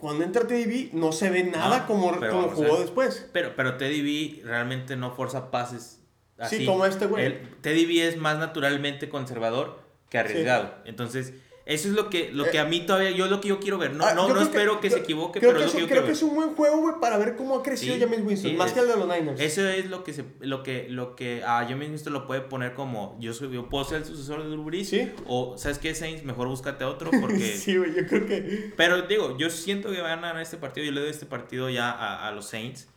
[0.00, 3.28] Cuando entra Teddy B, no se ve nada como, como jugó después.
[3.32, 6.00] Pero, pero Teddy B realmente no forza pases
[6.38, 6.58] así.
[6.58, 7.38] Sí, como este güey.
[7.60, 10.74] Teddy B es más naturalmente conservador que arriesgado.
[10.84, 11.34] Entonces
[11.68, 13.76] eso es lo que, lo que eh, a mí todavía, yo lo que yo quiero
[13.76, 13.92] ver.
[13.92, 16.06] No, ah, no, no espero que, se equivoque, pero que es lo que yo creo
[16.06, 18.80] que es un buen juego, güey, para ver cómo ha crecido James Winston, más que
[18.80, 19.38] el de los Niners.
[19.38, 22.72] Eso es lo que, se, lo que, lo que a James Winston lo puede poner
[22.72, 25.12] como, yo, soy, yo puedo ser el sucesor de Drew Brees, ¿Sí?
[25.26, 26.24] o, ¿sabes qué, Saints?
[26.24, 27.58] Mejor búscate otro, porque...
[27.58, 28.72] sí, güey, yo creo que...
[28.74, 31.68] Pero, digo, yo siento que van a ganar este partido, yo le doy este partido
[31.68, 32.88] ya a, a los Saints,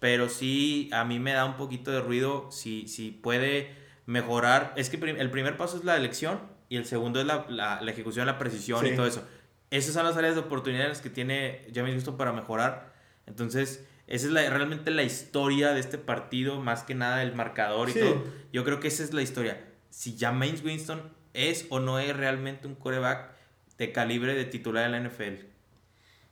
[0.00, 3.70] pero sí a mí me da un poquito de ruido si, si puede
[4.04, 4.72] mejorar.
[4.76, 7.90] Es que el primer paso es la elección y el segundo es la, la, la
[7.90, 9.22] ejecución, la precisión y todo eso.
[9.70, 12.92] Esas son las áreas de oportunidades que tiene James Winston para mejorar.
[13.26, 17.90] Entonces, esa es la, realmente la historia de este partido, más que nada el marcador
[17.90, 18.24] y todo.
[18.52, 19.64] Yo creo que esa es la historia.
[19.90, 21.02] Si James Winston
[21.34, 23.30] es o no es realmente un coreback
[23.78, 25.44] de calibre de titular en la NFL.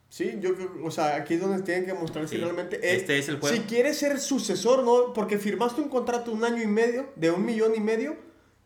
[0.07, 0.51] Sí, yo
[0.83, 3.55] o sea, aquí es donde tienen que mostrar si realmente este es el juego.
[3.55, 5.13] Si quieres ser sucesor, ¿no?
[5.13, 8.15] Porque firmaste un contrato de un año y medio, de un millón y medio,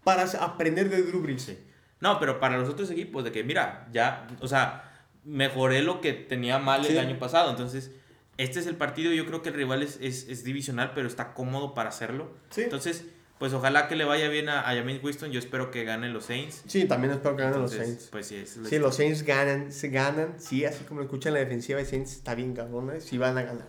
[0.04, 1.52] para aprender de Drew Brees.
[2.00, 4.90] No, pero para los otros equipos, de que mira, ya, o sea,
[5.24, 7.92] mejoré lo que tenía mal el año pasado, entonces
[8.38, 11.34] este es el partido, yo creo que el rival es, es, es divisional, pero está
[11.34, 12.32] cómodo para hacerlo.
[12.52, 12.62] Sí.
[12.62, 13.04] Entonces,
[13.38, 15.32] pues ojalá que le vaya bien a, a James Winston.
[15.32, 16.64] Yo espero que ganen los Saints.
[16.68, 18.08] Sí, también espero que ganen los Saints.
[18.12, 20.36] Pues sí, es sí los Saints ganan, se ganan.
[20.38, 23.02] Sí, así como escuchan la defensiva de Saints, está bien cabrón, ¿eh?
[23.02, 23.68] sí van a ganar.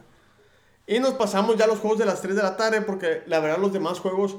[0.87, 3.39] Y nos pasamos ya a los juegos de las 3 de la tarde, porque la
[3.39, 4.37] verdad los demás juegos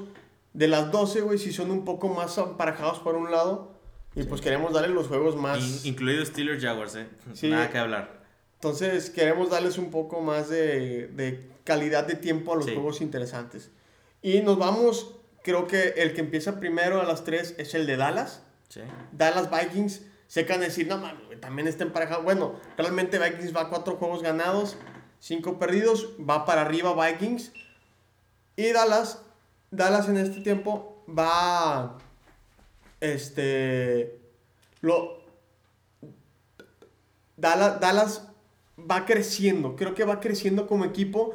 [0.52, 3.72] de las 12, güey, sí son un poco más aparejados por un lado.
[4.14, 5.86] Y pues queremos darle los juegos más...
[5.86, 7.08] incluidos Steelers Jaguars, ¿eh?
[7.44, 8.22] Nada que hablar.
[8.54, 13.70] Entonces queremos darles un poco más de, de calidad de tiempo a los juegos interesantes.
[14.20, 17.96] Y nos vamos, creo que el que empieza primero a las 3 es el de
[17.96, 18.42] Dallas.
[18.68, 18.80] Sí.
[19.12, 20.02] Dallas Vikings.
[20.28, 22.22] Se can decir, no mames, también está emparejado.
[22.22, 24.76] Bueno, realmente Vikings va a 4 juegos ganados,
[25.18, 26.10] 5 perdidos.
[26.18, 27.52] Va para arriba Vikings.
[28.56, 29.21] Y Dallas,
[29.72, 31.98] Dallas en este tiempo va.
[33.00, 34.20] Este.
[34.82, 35.22] Lo.
[37.36, 38.28] Dallas, Dallas
[38.78, 41.32] va creciendo, creo que va creciendo como equipo.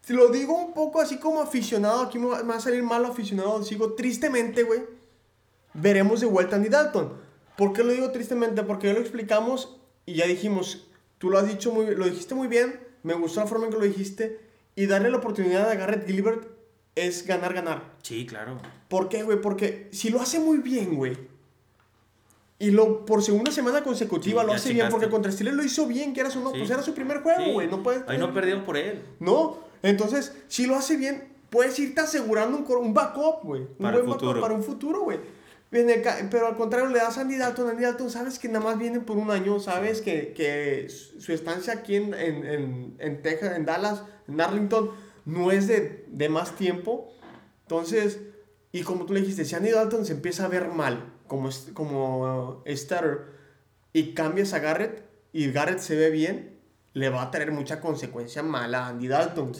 [0.00, 3.62] Si lo digo un poco así como aficionado, aquí me va a salir malo aficionado,
[3.62, 4.80] sigo tristemente, güey.
[5.74, 7.12] Veremos de vuelta a Andy Dalton.
[7.56, 8.62] ¿Por qué lo digo tristemente?
[8.62, 12.48] Porque ya lo explicamos y ya dijimos, tú lo has dicho muy lo dijiste muy
[12.48, 14.40] bien, me gustó la forma en que lo dijiste
[14.74, 16.61] y darle la oportunidad a Garrett Gilbert
[16.94, 17.94] es ganar ganar.
[18.02, 18.58] Sí, claro.
[18.88, 19.40] ¿Por qué, güey?
[19.40, 21.16] Porque si lo hace muy bien, güey,
[22.58, 26.12] y lo, por segunda semana consecutiva lo hace bien, porque contra Steelers lo hizo bien,
[26.12, 27.66] quieras o no, pues era su primer juego, güey.
[27.66, 29.02] No Ahí no perdieron por él.
[29.18, 33.62] No, entonces, si lo hace bien, puedes irte asegurando un, un backup, güey.
[33.62, 34.40] Un para buen futuro.
[34.40, 35.18] para un futuro, güey.
[35.72, 37.70] Pero al contrario, le das a Andy Dalton.
[37.70, 41.72] Andy Dalton, sabes que nada más viene por un año, sabes que, que su estancia
[41.72, 44.90] aquí en, en, en, Texas, en Dallas, en Arlington,
[45.24, 47.12] no es de, de más tiempo.
[47.62, 48.20] Entonces,
[48.72, 52.62] y como tú le dijiste, si Andy Dalton se empieza a ver mal, como, como
[52.66, 53.26] starter
[53.92, 56.58] y cambias a Garrett y Garrett se ve bien,
[56.94, 59.52] le va a traer mucha consecuencia mala a Andy Dalton.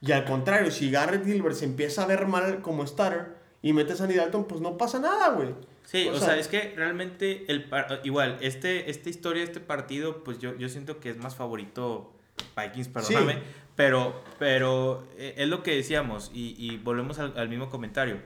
[0.00, 4.00] Y al contrario, si Garrett Gilbert se empieza a ver mal como starter y metes
[4.00, 5.54] a Andy Dalton, pues no pasa nada, güey.
[5.84, 7.70] Sí, o, sea, es que realmente, el
[8.02, 12.12] igual, este, esta historia, este partido, pues yo, yo siento que es más favorito
[12.56, 13.42] Vikings, perdóname,
[13.76, 18.20] pero, pero eh, es lo que decíamos y, y volvemos al, al, mismo comentario.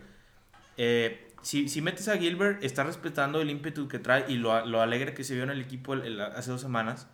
[0.76, 4.80] Eh, si, si, metes a Gilbert, está respetando el ímpetu que trae y lo, lo
[4.80, 5.94] alegre que se vio en el equipo
[6.34, 7.08] hace dos semanas.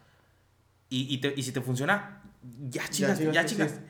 [0.91, 2.23] Y, y, te, y, si te funciona,
[2.69, 3.81] ya chingas, ya, chingas.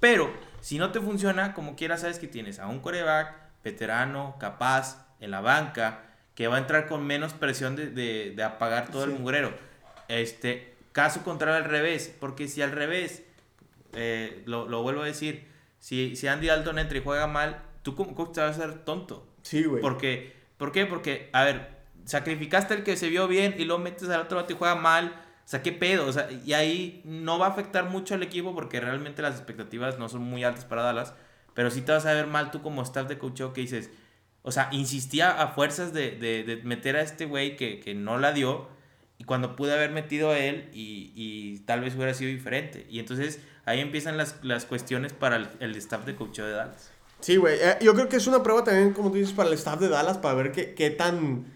[0.00, 5.06] Pero si no te funciona, como quieras, sabes que tienes a un coreback veterano, capaz,
[5.18, 6.02] en la banca,
[6.34, 9.54] que va a entrar con menos presión de, de, de apagar todo el mugrero.
[10.08, 13.22] Este, caso contrario al revés, porque si al revés,
[13.96, 15.46] eh, lo, lo, vuelvo a decir,
[15.78, 18.84] si, si Andy Dalton entra y juega mal, tú como coach te vas a ser
[18.84, 19.26] tonto.
[19.42, 19.82] Sí, güey.
[19.82, 20.86] Porque, ¿Por qué?
[20.86, 21.68] Porque, a ver,
[22.04, 25.20] sacrificaste el que se vio bien y lo metes al otro lado y juega mal.
[25.44, 26.06] O sea, ¿qué pedo?
[26.06, 29.98] O sea, y ahí no va a afectar mucho al equipo porque realmente las expectativas
[29.98, 31.14] no son muy altas para Dallas.
[31.54, 33.90] Pero sí te vas a ver mal tú como staff de coach que dices,
[34.42, 38.18] o sea, insistía a fuerzas de, de, de meter a este güey que, que, no
[38.18, 38.68] la dio.
[39.18, 42.86] Y cuando pude haber metido a él y, y, tal vez hubiera sido diferente.
[42.90, 46.90] Y entonces ahí empiezan las, las cuestiones para el, el staff de coach de Dallas.
[47.20, 47.58] Sí, güey.
[47.58, 49.88] Eh, yo creo que es una prueba también, como tú dices, para el staff de
[49.88, 51.52] Dallas, para ver qué, qué tan...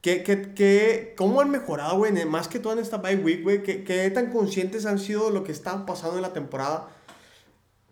[0.00, 2.12] Qué, qué, qué, ¿Cómo han mejorado, güey?
[2.24, 3.62] Más que todo en esta bye week, güey.
[3.62, 6.88] Qué, qué tan conscientes han sido de lo que está pasando en la temporada.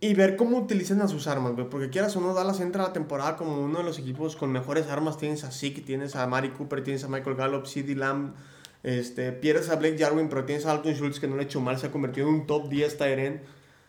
[0.00, 1.68] Y ver cómo utilizan a sus armas, güey.
[1.68, 4.50] Porque quieras o no, Dallas entra a la temporada como uno de los equipos con
[4.50, 5.16] mejores armas.
[5.16, 8.35] Tienes a Zeke, tienes a Mari Cooper, tienes a Michael Gallup, CD Lamb.
[8.87, 11.61] Este, pierdes a Blake Jarwin, pero tienes a Alton Schultz que no le ha hecho
[11.61, 11.77] mal.
[11.77, 13.42] Se ha convertido en un top 10 Tyrant.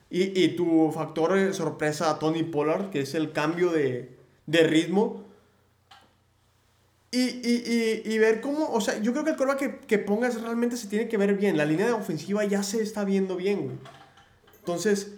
[0.09, 4.63] Y, y tu factor de sorpresa a Tony Pollard, que es el cambio de, de
[4.63, 5.23] ritmo.
[7.11, 10.41] Y, y, y, ver cómo, o sea, yo creo que el coreback que, que, pongas
[10.41, 11.57] realmente se tiene que ver bien.
[11.57, 13.77] La línea de ofensiva ya se está viendo bien, güey.
[14.59, 15.11] Entonces,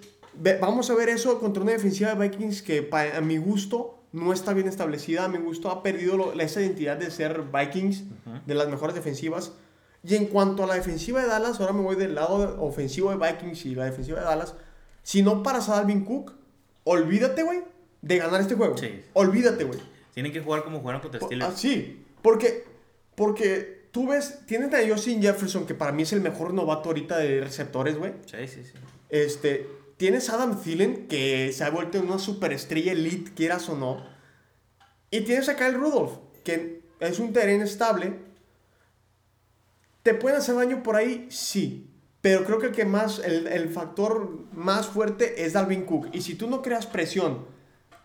[0.59, 4.53] vamos a ver eso contra una defensiva de Vikings que a mi gusto no está
[4.53, 5.23] bien establecida.
[5.23, 8.03] A mi gusto ha perdido esa identidad de ser Vikings,
[8.45, 9.53] de las mejores defensivas.
[10.03, 13.17] Y en cuanto a la defensiva de Dallas, ahora me voy del lado ofensivo de
[13.17, 14.55] Vikings y la defensiva de Dallas
[15.03, 16.33] Si no paras a Dalvin Cook,
[16.85, 17.63] olvídate, güey,
[18.01, 18.77] de ganar este juego.
[18.77, 19.03] Sí.
[19.13, 19.79] Olvídate, güey.
[20.13, 21.53] Tienen que jugar como jugaron contra Steelers.
[21.53, 22.65] Ah, sí, porque,
[23.15, 27.17] porque tú ves, tienes a Justin Jefferson, que para mí es el mejor novato ahorita
[27.17, 28.13] de receptores, güey.
[28.25, 28.73] Sí, sí, sí.
[29.09, 34.05] Este, tienes a Adam Thielen, que se ha vuelto una superestrella elite, quieras o no.
[35.11, 38.28] Y tienes a Kyle Rudolph, que es un terreno estable.
[40.09, 41.27] ¿Te pueden hacer daño por ahí?
[41.29, 41.87] Sí.
[42.21, 46.07] Pero creo que el que más, el, el factor más fuerte es Dalvin Cook.
[46.13, 47.45] Y si tú no creas presión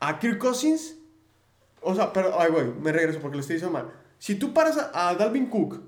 [0.01, 0.97] a Kirk Cousins,
[1.81, 3.91] o sea, pero, ay, güey, me regreso porque lo estoy diciendo mal.
[4.19, 5.81] Si tú paras a, Dalvin Cook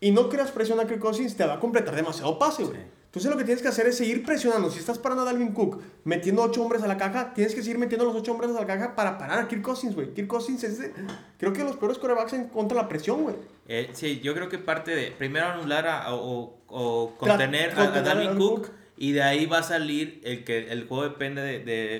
[0.00, 2.80] y no creas presión a Kirk Cousins, te va a completar demasiado pase, güey.
[3.18, 4.70] Entonces lo que tienes que hacer es seguir presionando.
[4.70, 7.76] Si estás parando a Dalvin Cook metiendo ocho hombres a la caja, tienes que seguir
[7.76, 10.14] metiendo los ocho hombres a la caja para parar a Kirk Cousins, güey.
[10.14, 10.92] Kirk Cousins es, de,
[11.36, 13.34] creo que los peores corebacks en contra la presión, güey.
[13.66, 18.70] Eh, sí, yo creo que parte de primero anular o, o, contener, a, Dalvin Cook,
[18.96, 21.58] y de ahí va a salir el que el juego depende de,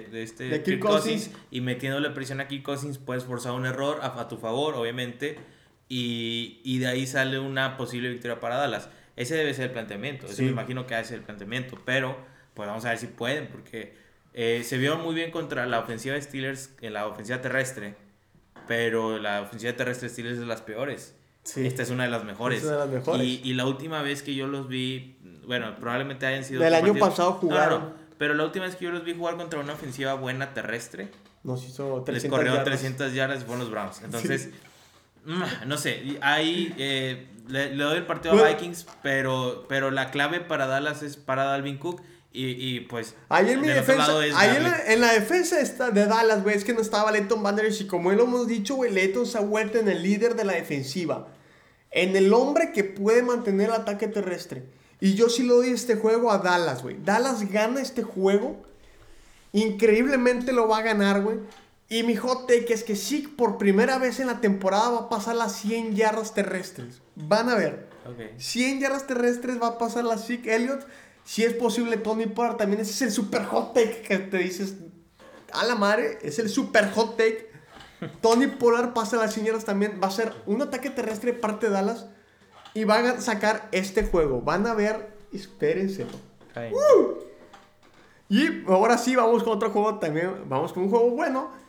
[0.09, 1.33] de, este de Kirk, Cousins.
[1.51, 5.37] y metiéndole presión a Kirk Cousins puedes forzar un error a, a tu favor, obviamente.
[5.89, 8.89] Y, y, de ahí sale una posible victoria para Dallas.
[9.19, 10.27] Ese debe ser el planteamiento.
[10.27, 11.77] Eso me imagino que hace el planteamiento.
[11.85, 12.17] Pero,
[12.55, 13.97] pues vamos a ver si pueden, porque
[14.33, 17.97] eh, se vio muy bien contra la ofensiva de Steelers en la ofensiva terrestre.
[18.69, 21.17] Pero la ofensiva terrestre de Steelers es de las peores.
[21.57, 22.63] Esta es una de las mejores.
[22.63, 23.27] de las mejores.
[23.27, 26.63] Y, la última vez que yo los vi, bueno, probablemente hayan sido.
[26.63, 27.95] Del año pasado jugaron.
[28.19, 31.09] pero la última vez que yo los vi jugar contra una ofensiva buena terrestre.
[31.43, 34.01] Nos hizo 300 Les corrió 300 yardas y fueron los Browns.
[34.05, 34.51] Entonces,
[35.25, 40.41] mm, no sé, ahí eh, le, doy el partido a Vikings, pero, pero la clave
[40.41, 42.03] para Dallas es para Dalvin Cook.
[42.31, 43.15] Y, y pues.
[43.31, 44.19] Ahí en mi defensa.
[44.37, 46.57] Ahí en la, en la, defensa está de Dallas, güey.
[46.57, 47.81] Es que no estaba Leighton Banders.
[47.81, 50.53] Y como lo hemos dicho, güey, Leighton se ha vuelto en el líder de la
[50.53, 51.29] defensiva.
[51.91, 54.65] En el hombre que puede mantener el ataque terrestre.
[55.01, 56.97] Y yo sí lo doy este juego a Dallas, güey.
[57.03, 58.63] Dallas gana este juego.
[59.53, 61.39] Increíblemente lo va a ganar, güey.
[61.91, 65.09] Y mi hot take es que sí, por primera vez en la temporada va a
[65.09, 67.01] pasar las 100 yardas terrestres.
[67.15, 67.89] Van a ver.
[68.37, 70.87] 100 yardas terrestres va a pasar la Zeke Elliott.
[71.25, 72.83] Si es posible, Tony Pollard también.
[72.83, 74.75] Ese es el super hot take que te dices.
[75.53, 77.51] A la madre, es el super hot take.
[78.21, 79.99] Tony Pollard pasa las 100 yardas también.
[80.03, 82.07] Va a ser un ataque terrestre parte de Dallas.
[82.75, 84.43] Y van a sacar este juego.
[84.43, 85.11] Van a ver.
[85.33, 86.07] Espérense.
[88.29, 90.35] Y ahora sí, vamos con otro juego también.
[90.49, 91.67] Vamos con un juego bueno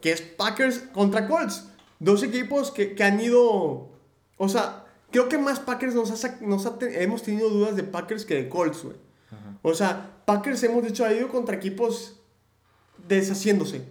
[0.00, 1.68] que es Packers contra Colts.
[1.98, 3.88] Dos equipos que, que han ido,
[4.36, 8.48] o sea, creo que más Packers nos, nos hemos tenido dudas de Packers que de
[8.48, 8.96] Colts, güey.
[9.62, 12.20] O sea, Packers hemos dicho ha ido contra equipos
[13.08, 13.82] deshaciéndose.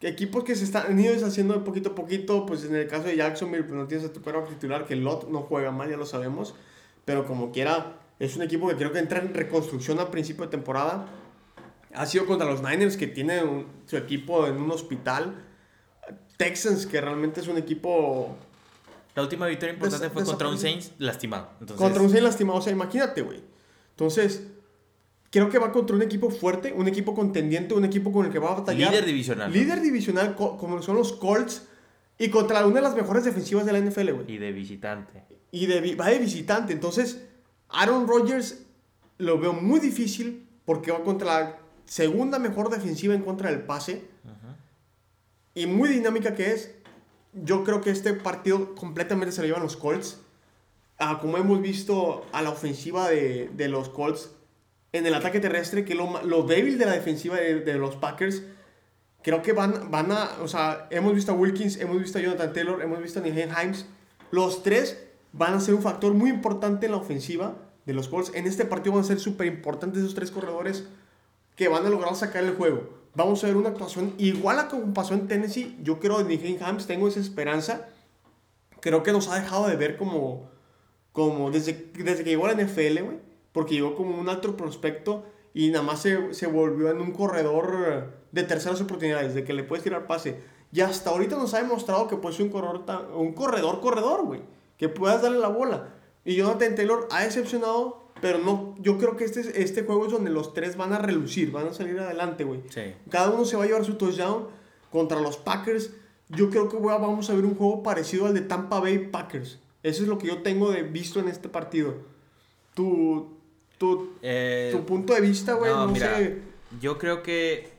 [0.00, 3.04] Equipos que se están, han ido deshaciendo de poquito a poquito, pues en el caso
[3.04, 5.96] de Jacksonville, pues no tienes a tu perro titular, que Lot no juega mal, ya
[5.96, 6.54] lo sabemos.
[7.04, 10.50] Pero como quiera, es un equipo que creo que entra en reconstrucción a principio de
[10.50, 11.06] temporada
[11.94, 13.42] ha sido contra los Niners, que tiene
[13.86, 15.34] su equipo en un hospital.
[16.36, 18.36] Texans, que realmente es un equipo...
[19.14, 21.50] La última victoria importante fue contra un Saints lastimado.
[21.76, 23.40] Contra un Saints lastimado, o sea, imagínate, güey.
[23.90, 24.48] Entonces,
[25.30, 28.40] creo que va contra un equipo fuerte, un equipo contendiente, un equipo con el que
[28.40, 28.90] va a batallar.
[28.90, 29.52] Líder divisional.
[29.52, 31.68] Líder divisional, como son los Colts,
[32.18, 34.32] y contra una de las mejores defensivas de la NFL, güey.
[34.32, 35.24] Y de visitante.
[35.52, 36.72] Y de, va de visitante.
[36.72, 37.24] Entonces,
[37.68, 38.64] Aaron Rodgers
[39.18, 44.04] lo veo muy difícil porque va contra la segunda mejor defensiva en contra del pase.
[45.54, 46.74] Y muy dinámica que es.
[47.32, 50.20] Yo creo que este partido completamente se lo llevan los Colts.
[50.98, 54.30] Ah, como hemos visto a la ofensiva de, de, los Colts
[54.92, 58.44] en el ataque terrestre, que lo, lo débil de la defensiva de, de, los Packers,
[59.22, 60.30] creo que van, van a.
[60.40, 63.50] O sea, hemos visto a Wilkins, hemos visto a Jonathan Taylor, hemos visto a Nigen
[63.50, 63.86] Himes.
[64.30, 68.32] Los tres van a ser un factor muy importante en la ofensiva de los Colts.
[68.34, 70.84] En este partido van a ser súper importantes esos tres corredores
[71.56, 72.88] que van a lograr sacar el juego.
[73.14, 75.78] Vamos a ver una actuación igual a como pasó en Tennessee.
[75.82, 77.88] Yo creo en Nick Hams, tengo esa esperanza.
[78.80, 80.50] Creo que nos ha dejado de ver como,
[81.12, 83.18] como desde, desde que llegó a la NFL, güey.
[83.52, 88.12] Porque llegó como un alto prospecto y nada más se, se volvió en un corredor
[88.32, 90.40] de terceras oportunidades, de que le puedes tirar pase.
[90.72, 94.40] Y hasta ahorita nos ha demostrado que puede ser un corredor, un corredor, corredor, güey.
[94.76, 95.94] Que puedas darle la bola.
[96.24, 100.30] Y Jonathan Taylor ha decepcionado pero no, yo creo que este, este juego es donde
[100.30, 102.62] los tres van a relucir, van a salir adelante, güey.
[103.10, 104.46] Cada uno se va a llevar su touchdown
[104.90, 105.90] contra los Packers.
[106.30, 109.58] Yo creo que vamos a ver un juego parecido al de Tampa Bay Packers.
[109.82, 111.96] Eso es lo que yo tengo de visto en este partido.
[112.72, 113.28] Tu,
[113.76, 116.38] tu, eh, tu punto de vista, güey, no, sé.
[116.80, 117.74] Yo creo que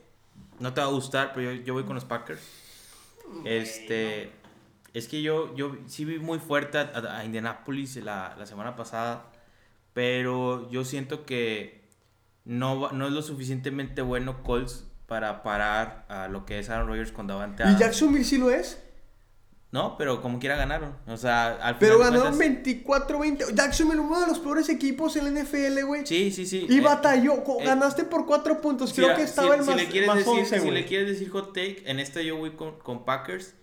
[0.60, 2.40] no te va a gustar, pero yo, yo voy con los Packers.
[3.44, 4.30] Este,
[4.94, 9.32] es que yo, yo sí vi muy fuerte a, a Indianapolis la, la semana pasada.
[9.96, 11.88] Pero yo siento que
[12.44, 17.12] no, no es lo suficientemente bueno Colts para parar a lo que es Aaron Rodgers
[17.12, 18.78] con Davante ¿Y Jacksonville sí lo es?
[19.72, 20.94] No, pero como quiera ganaron.
[21.06, 23.54] O sea, al final Pero ganaron 24-20.
[23.54, 26.04] Jacksonville, uno de los peores equipos en la NFL, güey.
[26.04, 26.66] Sí, sí, sí.
[26.68, 27.36] Y eh, batalló.
[27.58, 28.92] Eh, ganaste por 4 puntos.
[28.92, 32.00] Creo que estaba el más, le quieres decir, Si le quieres decir hot take, en
[32.00, 33.54] este yo voy con, con Packers.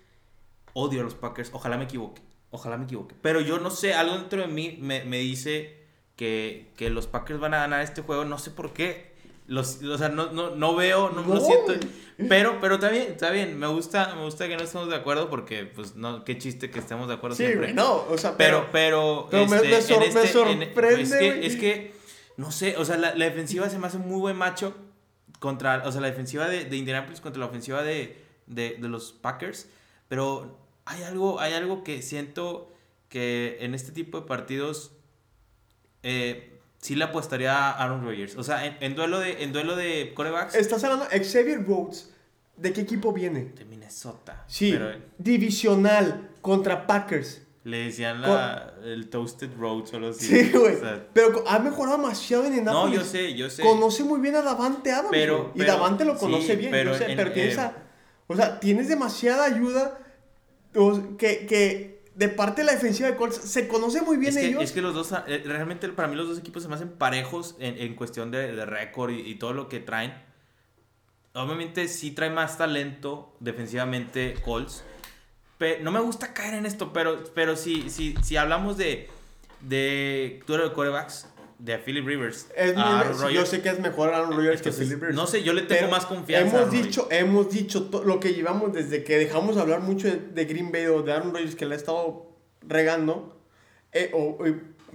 [0.74, 1.52] Odio a los Packers.
[1.54, 2.24] Ojalá me equivoque.
[2.50, 3.14] Ojalá me equivoque.
[3.22, 5.83] Pero yo no sé, algo dentro de mí me, me dice
[6.24, 8.24] que, que los Packers van a ganar este juego.
[8.24, 9.12] No sé por qué.
[9.46, 11.38] Los, o sea, no, no, no veo, no, no.
[11.42, 11.74] siento.
[12.30, 13.60] Pero, pero está bien, está bien.
[13.60, 16.80] Me gusta, me gusta que no estemos de acuerdo porque, pues, no, qué chiste que
[16.80, 17.74] estemos de acuerdo sí, siempre.
[17.74, 20.72] no, o sea, pero, pero, pero, me, este, este, sorprende.
[21.02, 21.94] es, que, es que,
[22.38, 24.74] no sé, o sea, la, la, defensiva se me hace muy buen macho
[25.40, 28.18] contra, o sea, la defensiva de, de Indianapolis contra la ofensiva de,
[28.48, 29.68] de, de los Packers.
[30.08, 32.72] Pero hay algo, hay algo que siento
[33.10, 34.93] que en este tipo de partidos
[36.04, 38.36] eh, sí le apostaría a Aaron Rodgers.
[38.36, 40.56] O sea, en, duelo de en duelo de corebacks.
[40.56, 42.12] Estás hablando Xavier Rhodes.
[42.58, 43.52] ¿De qué equipo viene?
[43.56, 44.44] De Minnesota.
[44.48, 44.78] Sí,
[45.18, 47.42] divisional contra Packers.
[47.64, 50.26] Le decían la, el Toasted Road solo así.
[50.26, 50.76] Sí, güey.
[51.14, 52.98] pero ha mejorado demasiado en Indianapolis.
[52.98, 53.64] No, yo sé, yo sé.
[53.64, 55.10] Conoce muy bien a Davante Adams.
[55.12, 56.72] Pero, y Davante lo conoce bien.
[56.72, 57.72] Pero, sé, pero tienes eh,
[58.28, 59.98] O sea, tienes demasiada ayuda
[61.18, 64.48] que, que de parte de la defensiva de Colts, se conoce muy bien es que,
[64.48, 64.64] ellos.
[64.64, 67.56] Es que los dos, eh, realmente para mí los dos equipos se me hacen parejos
[67.60, 70.14] en, en cuestión de, de récord y, todo lo que traen.
[71.34, 74.84] Obviamente sí trae más talento defensivamente Colts.
[75.58, 79.10] Pero no me gusta caer en esto, pero, pero si, si, si hablamos de,
[79.62, 81.28] de, de corebacks,
[81.64, 82.48] de Philip Rivers.
[83.32, 85.16] yo sé que es mejor Aaron Rodgers que Philip Rivers.
[85.16, 86.58] No sé, yo le tengo más confianza.
[86.58, 90.74] Hemos dicho, hemos dicho lo que llevamos desde que dejamos de hablar mucho de, Green
[90.74, 92.28] Bay o de Aaron Rodgers que le ha estado
[92.68, 93.40] regando.
[93.94, 94.38] Eh, o,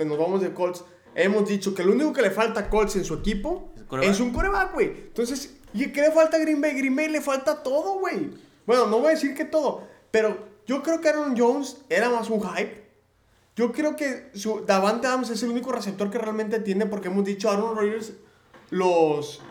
[0.04, 0.84] nos vamos de Colts.
[1.14, 4.34] Hemos dicho que lo único que le falta a Colts en su equipo es, un
[4.34, 4.88] coreback, güey.
[4.88, 6.74] Entonces, ¿y qué le falta a Green Bay?
[6.76, 8.30] Green Bay le falta todo, güey.
[8.66, 12.28] Bueno, no voy a decir que todo, pero yo creo que Aaron Jones era más
[12.28, 12.87] un hype
[13.58, 17.24] yo creo que su, Davante Adams es el único receptor que realmente tiene, porque hemos
[17.24, 18.12] dicho Aaron Rodgers
[18.70, 19.42] los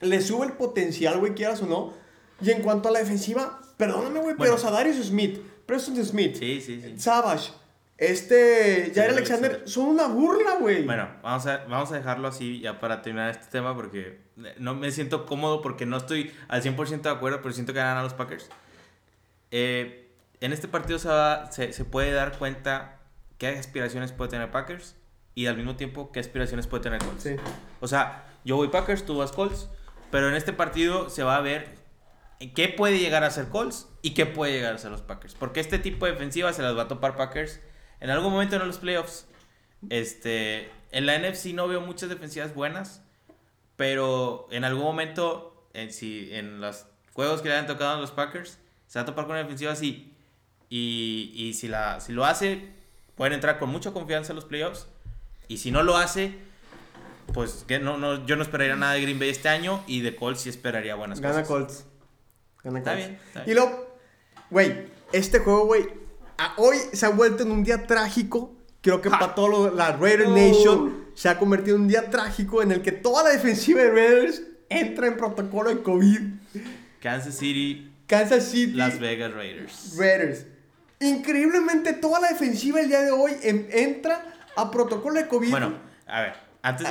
[0.00, 1.92] le sube el potencial, güey, quieras o no.
[2.40, 6.80] Y en cuanto a la defensiva, perdóname, güey, pero Sadarius Smith, Preston Smith, sí, sí,
[6.80, 6.98] sí.
[6.98, 7.52] Savage,
[7.98, 10.86] este, Jair Alexander, son una burla, güey.
[10.86, 14.20] Bueno, vamos a, vamos a dejarlo así ya para terminar este tema porque
[14.56, 17.98] no me siento cómodo porque no estoy al 100% de acuerdo, pero siento que ganan
[17.98, 18.48] a los Packers.
[19.50, 20.08] Eh,
[20.40, 22.97] en este partido se, se puede dar cuenta
[23.38, 24.96] qué aspiraciones puede tener Packers
[25.34, 27.22] y al mismo tiempo qué aspiraciones puede tener Colts.
[27.22, 27.36] Sí.
[27.80, 29.68] O sea, yo voy Packers, tú vas Colts,
[30.10, 31.78] pero en este partido se va a ver
[32.54, 35.34] qué puede llegar a ser Colts y qué puede llegar a ser los Packers.
[35.34, 37.60] Porque este tipo de defensiva se las va a topar Packers
[38.00, 39.26] en algún momento en los playoffs.
[39.90, 43.02] Este, en la NFC no veo muchas defensivas buenas,
[43.76, 48.10] pero en algún momento, en, si, en los juegos que le han tocado a los
[48.10, 48.58] Packers,
[48.88, 50.12] se va a topar con una defensiva así.
[50.68, 52.77] Y, y si, la, si lo hace,
[53.18, 54.86] pueden entrar con mucha confianza en los playoffs.
[55.48, 56.36] Y si no lo hace,
[57.34, 60.16] pues que no, no, yo no esperaría nada de Green Bay este año y de
[60.16, 61.84] Colts sí esperaría buenas Gana Colts.
[62.62, 62.88] Gana Colts.
[62.88, 63.98] Está bien, Y luego,
[64.50, 65.88] güey, este juego, güey,
[66.56, 68.54] hoy se ha vuelto en un día trágico.
[68.80, 72.70] Creo que para toda la Raider Nation se ha convertido en un día trágico en
[72.70, 76.20] el que toda la defensiva de Raiders entra en protocolo de COVID.
[77.00, 77.92] Kansas City.
[78.06, 78.74] Kansas City.
[78.74, 79.96] Las Vegas Raiders.
[79.98, 80.46] Raiders.
[81.00, 85.50] Increíblemente toda la defensiva el día de hoy entra a protocolo de COVID.
[85.50, 85.74] Bueno,
[86.06, 86.48] a ver.
[86.60, 86.88] Antes,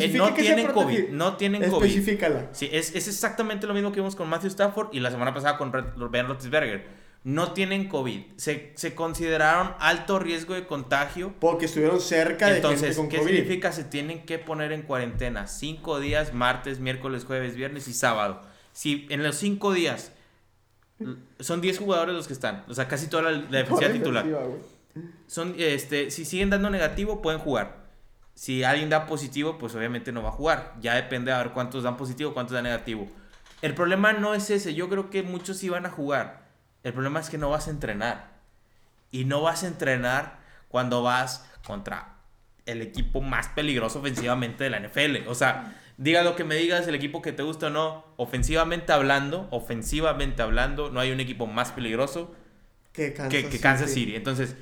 [0.00, 2.04] eh, no tienen COVID, no tienen COVID.
[2.52, 5.58] Sí, es, es, exactamente lo mismo que vimos con Matthew Stafford y la semana pasada
[5.58, 7.04] con Ben Roethlisberger.
[7.22, 8.22] No tienen COVID.
[8.36, 11.34] Se, se, consideraron alto riesgo de contagio.
[11.38, 13.72] Porque estuvieron cerca de Entonces, ¿qué significa?
[13.72, 15.46] Se tienen que poner en cuarentena.
[15.46, 18.42] Cinco días, martes, miércoles, jueves, viernes y sábado.
[18.72, 20.12] Si en los cinco días
[21.40, 22.64] son 10 jugadores los que están.
[22.68, 24.26] O sea, casi toda la, defensiva titular.
[25.26, 27.84] Son, este, si siguen dando negativo, pueden jugar.
[28.34, 30.74] Si alguien da positivo, pues obviamente no va a jugar.
[30.80, 33.08] Ya depende a ver cuántos dan positivo, cuántos dan negativo.
[33.62, 34.74] El problema no es ese.
[34.74, 36.44] Yo creo que muchos sí van a jugar.
[36.82, 38.34] El problema es que no vas a entrenar.
[39.10, 40.38] Y no vas a entrenar
[40.68, 42.16] cuando vas contra
[42.66, 45.28] el equipo más peligroso ofensivamente de la NFL.
[45.28, 48.92] O sea, diga lo que me digas, el equipo que te gusta o no, ofensivamente
[48.92, 52.34] hablando, ofensivamente hablando, no hay un equipo más peligroso
[52.92, 54.14] que Kansas, City.
[54.14, 54.54] Entonces,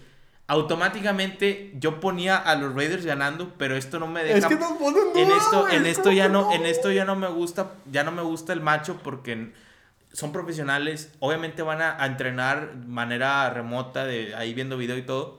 [0.46, 4.72] automáticamente yo ponía a los Raiders ganando, pero esto no me deja es que nos
[4.72, 8.12] ponen en esto en esto ya no en esto ya no me gusta, ya no
[8.12, 9.52] me gusta el macho porque
[10.12, 15.02] son profesionales, obviamente van a, a entrenar de manera remota de ahí viendo video y
[15.02, 15.38] todo.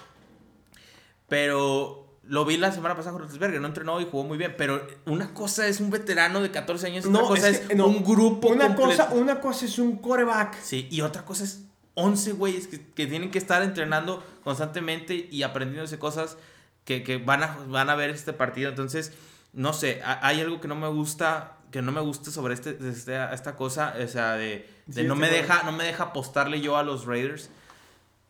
[1.27, 4.85] Pero lo vi la semana pasada con Roethlisberger, no entrenó y jugó muy bien, pero
[5.05, 9.09] una cosa es un veterano de 14 años, otra cosa es, un grupo una cosa
[9.11, 10.61] Una cosa es un coreback.
[10.61, 11.65] Sí, y otra cosa es
[11.95, 16.37] 11 güeyes que, que, tienen que estar entrenando constantemente y aprendiéndose cosas
[16.85, 18.69] que, que, van, a, van a ver este partido.
[18.69, 19.11] Entonces,
[19.51, 23.17] no sé, hay algo que no me gusta que no me gusta sobre este, este
[23.33, 26.83] esta cosa, o sea, de, de no, me deja, no me deja apostarle yo a
[26.83, 27.49] los Raiders.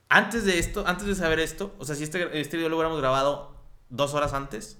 [0.07, 2.99] Antes de esto, antes de saber esto, o sea, si este, este video lo hubiéramos
[3.01, 3.52] grabado
[3.93, 4.77] dos horas antes,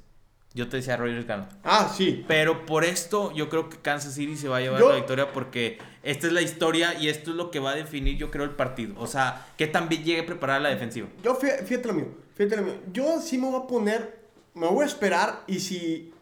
[0.56, 1.50] yo te decía Raiders gana.
[1.64, 2.26] Ah, sí.
[2.28, 5.78] Pero por esto yo creo que Kansas City se va a llevar la victoria porque
[6.04, 8.52] esta es la historia y esto es lo que va a definir yo creo el
[8.52, 8.94] partido.
[8.98, 11.08] O sea, que también llegue preparada la defensiva.
[11.24, 12.76] Yo, fíjate lo mío, fíjate lo mío.
[12.92, 14.20] Yo sí me voy a poner,
[14.54, 16.14] me voy a esperar y si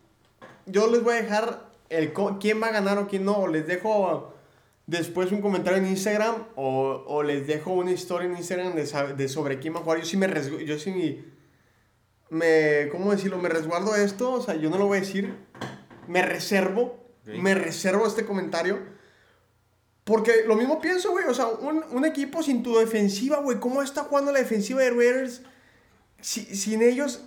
[0.66, 3.68] yo les voy a dejar el quién va a ganar o quién no, o les
[3.68, 4.34] dejo
[4.88, 9.28] después un comentario en Instagram o, o les dejo una historia en Instagram de, de,
[9.30, 10.00] sobre quién va a jugar.
[10.00, 10.28] Yo sí me
[10.66, 11.41] yo sí me,
[12.92, 13.38] ¿cómo decirlo?
[13.38, 15.36] Me resguardo esto, o sea, yo no lo voy a decir,
[16.08, 18.80] me reservo, me reservo este comentario.
[20.04, 23.82] Porque lo mismo pienso, güey, o sea, un, un, equipo sin tu defensiva, güey, ¿cómo
[23.82, 25.44] está jugando la defensiva de Raiders?
[26.20, 27.22] Si, sin ellos,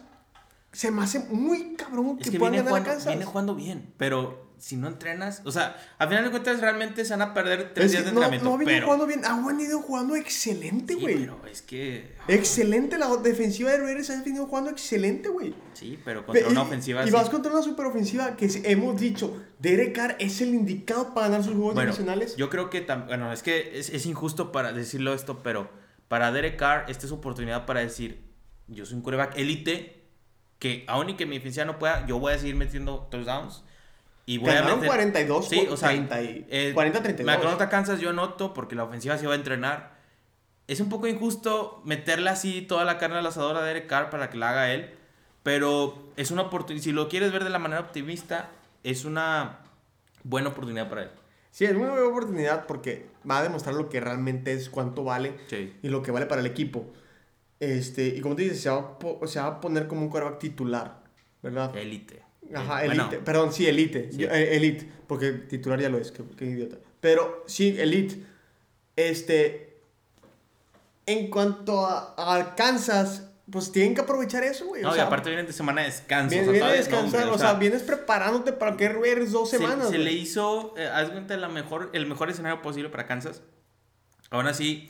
[0.72, 4.88] se me hace muy cabrón que, puedan ganar jugando, Viene jugando bien, pero si no
[4.88, 8.08] entrenas, o sea, al final de cuentas realmente se van a perder tres días de
[8.08, 8.46] entrenamiento.
[8.46, 11.18] No, no venido jugando bien, ha venido jugando excelente, güey.
[11.18, 12.16] Sí, pero es que.
[12.28, 15.54] Excelente, la defensiva de Raiders ha venido jugando excelente, güey.
[15.74, 17.06] Sí, pero contra una ofensiva.
[17.06, 21.44] Y, vas contra una superofensiva que hemos dicho, Derek Carr es el indicado para ganar
[21.44, 22.34] sus juegos bueno, divisionales.
[22.36, 25.68] Yo creo que, bueno, es que es, es, injusto para decirlo esto, pero
[26.08, 28.24] para Derek Carr, esta es su oportunidad para decir:
[28.68, 30.06] Yo soy un quarterback élite,
[30.58, 33.62] que aún y que mi defensiva no pueda, yo voy a seguir metiendo touchdowns
[34.26, 34.86] y voy a meter...
[34.86, 36.72] 42, sí, o sea, 30 y...
[36.72, 37.58] 40, 32.
[37.58, 39.94] Me Kansas yo noto porque la ofensiva se va a entrenar.
[40.66, 44.30] Es un poco injusto meterle así toda la carne al asador a Derek Carr para
[44.30, 44.90] que la haga él.
[45.42, 46.82] Pero es una oportunidad.
[46.82, 48.48] Si lo quieres ver de la manera optimista,
[48.82, 49.58] es una
[50.22, 51.10] buena oportunidad para él.
[51.50, 55.36] Sí, es muy buena oportunidad porque va a demostrar lo que realmente es, cuánto vale
[55.82, 56.86] y lo que vale para el equipo.
[57.60, 61.02] Este, y como te dices, se va, se va a poner como un quarterback titular,
[61.42, 61.76] ¿verdad?
[61.76, 62.23] Élite.
[62.52, 63.18] Ajá, elite.
[63.18, 64.10] Perdón, sí, elite.
[64.18, 66.76] Eh, elite, porque titular ya lo es, qué, idiota.
[67.00, 68.22] Pero sí, elite.
[68.96, 69.78] Este.
[71.06, 74.82] En cuanto a, Kansas, pues tienen que aprovechar eso, güey.
[74.82, 76.30] No, y aparte vienen de semana de descanso.
[76.30, 79.90] Vienen, o sea, descansar, o, sea, vienes preparándote para que eres dos semanas.
[79.90, 83.42] Se, le hizo, eh, haz cuenta, la mejor, el mejor escenario posible para Kansas.
[84.30, 84.88] Aún así,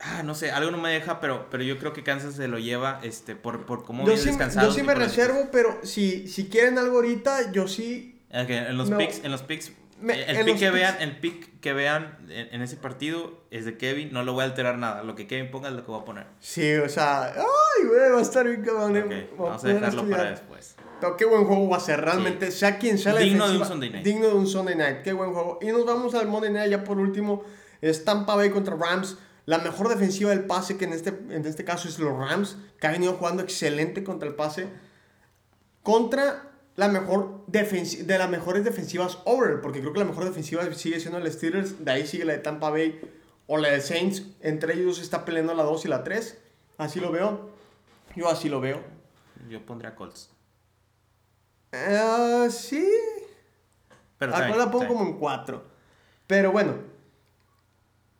[0.00, 2.58] Ah, no sé, algo no me deja, pero, pero yo creo que Kansas se lo
[2.58, 4.30] lleva este, por, por cómo yo sí,
[4.60, 8.20] Yo sí me reservo, pero si, si quieren algo ahorita, yo sí.
[8.30, 9.72] en los picks, en los picks,
[10.02, 14.22] el, pick que vean, el pick que vean en, ese partido es de Kevin, no
[14.22, 15.02] lo voy a alterar nada.
[15.02, 16.26] Lo que Kevin ponga es lo que voy a poner.
[16.40, 18.96] Sí, o sea, ay, güey, va a estar bien cabrón.
[18.96, 20.76] Eh, vamos a dejarlo para después.
[21.00, 23.64] Pero qué buen juego va a ser, realmente, sea quien sea la Digno de un
[23.64, 24.04] Sunday night.
[24.04, 25.58] Digno de un Sunday night, qué buen juego.
[25.62, 27.44] Y nos vamos al Monday night ya por último.
[28.04, 29.16] Tampa Bay contra Rams.
[29.46, 32.88] La mejor defensiva del pase, que en este, en este caso es los Rams, que
[32.88, 34.68] ha venido jugando excelente contra el pase,
[35.82, 40.98] contra la mejor de las mejores defensivas over, porque creo que la mejor defensiva sigue
[40.98, 43.00] siendo el Steelers, de ahí sigue la de Tampa Bay
[43.46, 46.38] o la de Saints, entre ellos está peleando la 2 y la 3,
[46.78, 47.50] así lo veo,
[48.16, 48.82] yo así lo veo.
[49.48, 50.28] Yo pondría Colts.
[51.72, 52.86] Uh, sí.
[54.18, 55.62] Pero Acá la pongo como en 4.
[56.26, 56.74] Pero bueno,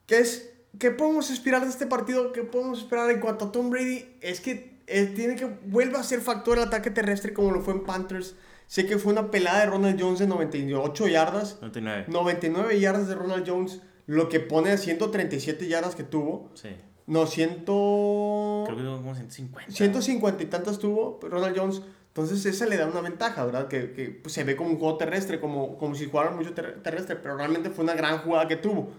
[0.06, 2.32] ¿qué es ¿Qué podemos esperar de este partido?
[2.32, 4.16] ¿Qué podemos esperar en cuanto a Tom Brady?
[4.20, 7.74] Es que eh, tiene que vuelva a ser factor el ataque terrestre como lo fue
[7.74, 8.34] en Panthers.
[8.66, 11.58] Sé que fue una pelada de Ronald Jones de 98 yardas.
[11.62, 12.06] 99.
[12.08, 16.50] 99 yardas de Ronald Jones, lo que pone a 137 yardas que tuvo.
[16.54, 16.70] Sí.
[17.06, 17.48] No, 100...
[17.64, 19.72] Creo que tuvo como 150.
[19.72, 21.82] 150 y tantas tuvo Ronald Jones.
[22.08, 23.68] Entonces esa le da una ventaja, ¿verdad?
[23.68, 27.16] Que, que pues, se ve como un juego terrestre, como, como si jugara mucho terrestre,
[27.16, 28.90] pero realmente fue una gran jugada que tuvo.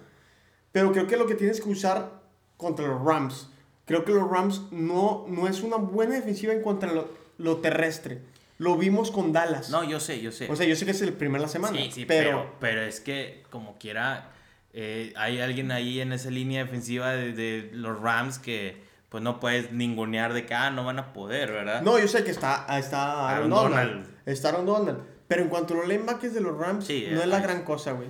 [0.72, 2.12] Pero creo que lo que tienes que usar
[2.58, 3.50] contra los Rams,
[3.86, 7.06] creo que los Rams no, no es una buena defensiva en cuanto a
[7.38, 8.22] lo, terrestre.
[8.58, 9.70] Lo vimos con Dallas.
[9.70, 10.52] No, yo sé, yo sé.
[10.52, 11.78] O sea, yo sé que es el primer la semana.
[11.78, 14.32] Sí, sí, pero, pero, es que como quiera,
[14.74, 19.72] eh, hay alguien ahí en esa línea defensiva de, los Rams que pues no puedes
[19.72, 21.82] ningunear de que, ah, no van a poder, ¿verdad?
[21.82, 24.08] No, yo sé que está, está Aaron, Donald.
[24.26, 25.00] Está Aaron Donald.
[25.28, 28.10] Pero en cuanto a los lanebackers de los Rams, no es la gran cosa, güey.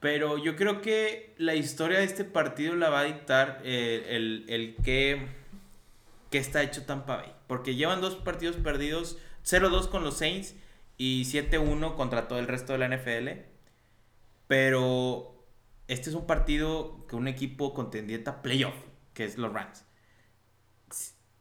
[0.00, 4.44] Pero yo creo que la historia de este partido la va a dictar eh, el,
[4.48, 5.26] el, que,
[6.30, 7.32] que, está hecho Tampa Bay.
[7.48, 10.54] Porque llevan dos partidos perdidos, 0-2 con los Saints
[10.96, 13.40] y 7-1 contra todo el resto de la NFL.
[14.46, 15.44] Pero
[15.88, 18.74] este es un partido que un equipo contendiente a playoff,
[19.14, 19.84] que es los Rams.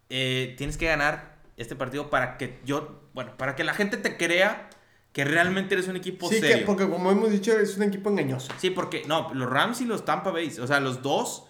[0.09, 4.17] Eh, tienes que ganar este partido para que yo, bueno, para que la gente te
[4.17, 4.69] crea
[5.17, 6.57] que realmente eres un equipo sí, serio.
[6.57, 8.53] Sí, porque como hemos dicho, es un equipo engañoso.
[8.59, 11.47] Sí, porque, no, los Rams y los Tampa Bay, o sea, los dos,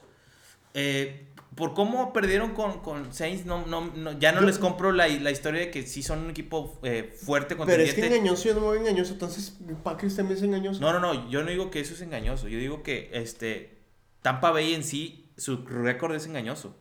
[0.74, 5.32] eh, por cómo perdieron con, con Saints, no, no, ya no les compro la, la,
[5.32, 8.61] historia de que sí son un equipo eh, fuerte, Pero es que engañoso, yo no
[8.61, 10.80] me voy engañoso, entonces Packers también es engañoso.
[10.80, 13.80] No, no, no, yo no digo que eso es engañoso, yo digo que este
[14.22, 16.74] Tampa Bay en sí, su récord es engañoso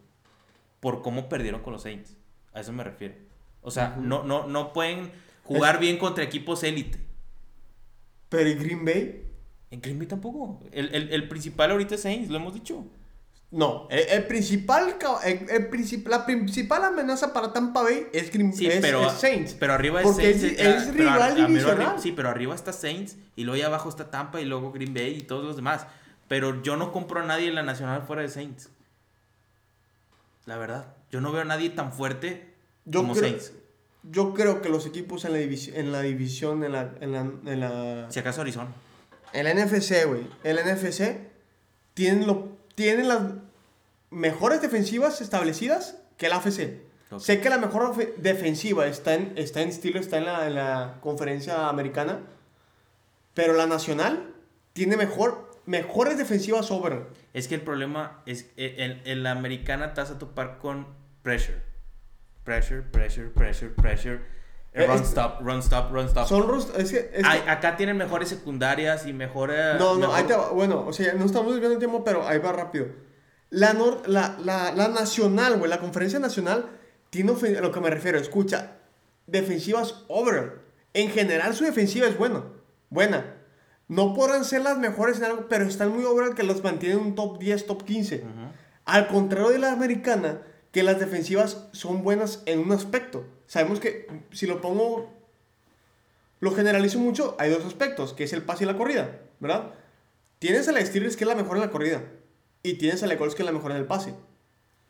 [0.78, 2.16] por cómo perdieron con los Saints.
[2.52, 3.16] A eso me refiero.
[3.62, 5.10] O sea, no, no, no pueden
[5.46, 6.98] jugar bien contra equipos élite.
[8.28, 9.22] Pero ¿y Green Bay?
[9.70, 10.60] En Green Bay tampoco.
[10.72, 12.84] El, el, el principal ahorita es Saints, lo hemos dicho.
[13.52, 19.54] No, el, principal, el, la principal amenaza para Tampa Bay es, Green, sí, pero, Saints.
[19.54, 20.42] Pero arriba es Saints.
[20.42, 22.00] Es, rival divisional.
[22.00, 25.16] sí, pero arriba está Saints y luego ahí abajo está Tampa y luego Green Bay
[25.16, 25.86] y todos los demás.
[26.26, 28.68] Pero yo no compro a nadie en la nacional fuera de Saints.
[30.44, 30.94] La verdad.
[31.12, 32.52] Yo no veo a nadie tan fuerte
[32.92, 33.52] como Saints.
[34.10, 38.06] Yo creo que los equipos en la, división, en la división, en la, en la,
[38.10, 38.68] Si acaso Arizona.
[39.32, 40.26] En la NFC, güey.
[40.44, 41.18] En la NFC
[41.94, 43.22] tienen, lo, tienen las
[44.10, 46.84] mejores defensivas establecidas que la AFC.
[47.18, 50.98] Sé que la mejor defensiva está en, está en estilo, está en la, en la
[51.00, 52.20] conferencia americana.
[53.34, 54.34] Pero la nacional
[54.72, 57.02] tiene mejor, mejores defensivas sobre.
[57.32, 60.86] Es que el problema es que en, en la americana vas a topar con
[61.22, 61.75] pressure
[62.46, 64.20] pressure, pressure, pressure, pressure.
[64.72, 66.28] Eh, run stop, run stop, run stop.
[66.28, 66.46] Son
[66.78, 67.10] es que,
[67.46, 69.78] acá tienen mejores secundarias y mejores.
[69.78, 70.50] No, no, ahí te va.
[70.50, 72.86] Bueno, o sea, no estamos viendo el tiempo, pero ahí va rápido.
[73.50, 73.74] La,
[74.06, 76.66] la, la, la nacional, güey, la conferencia nacional
[77.10, 78.18] tiene a lo que me refiero.
[78.18, 78.76] Escucha,
[79.26, 80.60] defensivas over.
[80.94, 82.44] En general, su defensiva es buena.
[82.90, 83.34] Buena.
[83.88, 87.14] No podrán ser las mejores en algo, pero están muy over que los mantienen un
[87.14, 88.24] top 10, top 15.
[88.84, 90.42] Al contrario de la americana
[90.76, 93.24] que las defensivas son buenas en un aspecto.
[93.46, 95.10] Sabemos que si lo pongo,
[96.40, 99.72] lo generalizo mucho, hay dos aspectos, que es el pase y la corrida, ¿verdad?
[100.38, 102.02] Tienes a la Steelers que es la mejor en la corrida
[102.62, 104.12] y tienes a la Colts que es la mejor en el pase.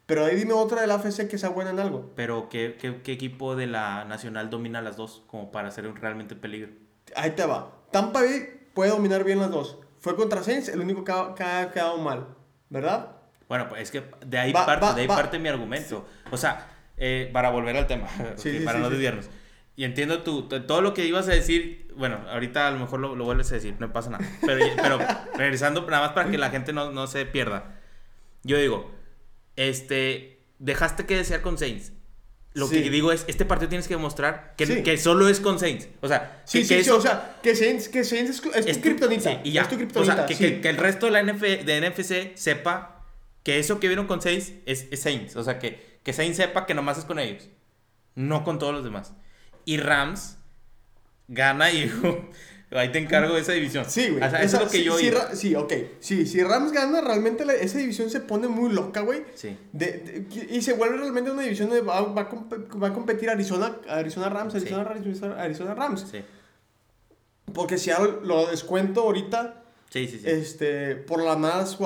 [0.07, 2.11] Pero ahí dime otra de la AFC que sea buena en algo.
[2.16, 6.72] Pero ¿qué, qué, equipo de la Nacional domina las dos como para ser realmente peligro?
[7.14, 7.70] Ahí te va.
[7.93, 9.78] Tampa Bay puede dominar bien las dos.
[10.01, 11.12] Fue contra Saints el único que
[11.45, 12.26] ha quedado mal,
[12.70, 13.16] ¿verdad?
[13.49, 16.07] Bueno, pues es que de ahí, parte, de ahí parte mi argumento.
[16.30, 18.09] O sea, eh, para volver al tema,
[18.64, 19.28] para no desviarnos.
[19.76, 23.14] Y entiendo tú, todo lo que ibas a decir, bueno, ahorita a lo mejor lo,
[23.14, 24.24] lo vuelves a decir, no pasa nada.
[24.44, 24.99] Pero, pero
[25.36, 27.76] regresando, nada más para que la gente no, no se pierda.
[28.42, 28.90] Yo digo,
[29.57, 31.92] este, dejaste que desear con Saints.
[32.55, 35.88] Lo que digo es, este partido tienes que demostrar que, que solo es con Saints.
[36.01, 39.42] O sea, que, que eso, o sea, que Saints, que Saints es, es, tu kriptonita.
[39.44, 39.62] y ya.
[39.62, 42.95] Es tu o sea, que, que, el resto de la NF, de NFC sepa
[43.47, 45.36] que eso que vieron con Saints es, Saints.
[45.36, 47.49] O sea, que, que Saints sepa que nomás es con ellos.
[48.16, 49.12] No con todos los demás.
[49.64, 50.38] Y Rams
[51.28, 51.88] gana y
[52.72, 53.84] ahí te encargo de esa división.
[53.88, 54.20] Sí, güey.
[54.20, 54.97] O sea, eso es lo que yo
[55.32, 55.72] Sí, ok.
[56.01, 59.22] Sí, si Rams gana, realmente esa división se pone muy loca, güey.
[59.36, 59.57] Sí.
[60.51, 64.90] y se vuelve realmente una división donde va, va, a competir Arizona, Arizona Rams, Arizona,
[64.90, 66.05] Arizona, Arizona Rams.
[66.11, 66.18] Sí.
[67.55, 67.92] Porque si
[68.24, 69.66] lo descuento ahorita
[69.97, 70.28] Sí, sí, sí.
[70.28, 71.78] Este, por la más,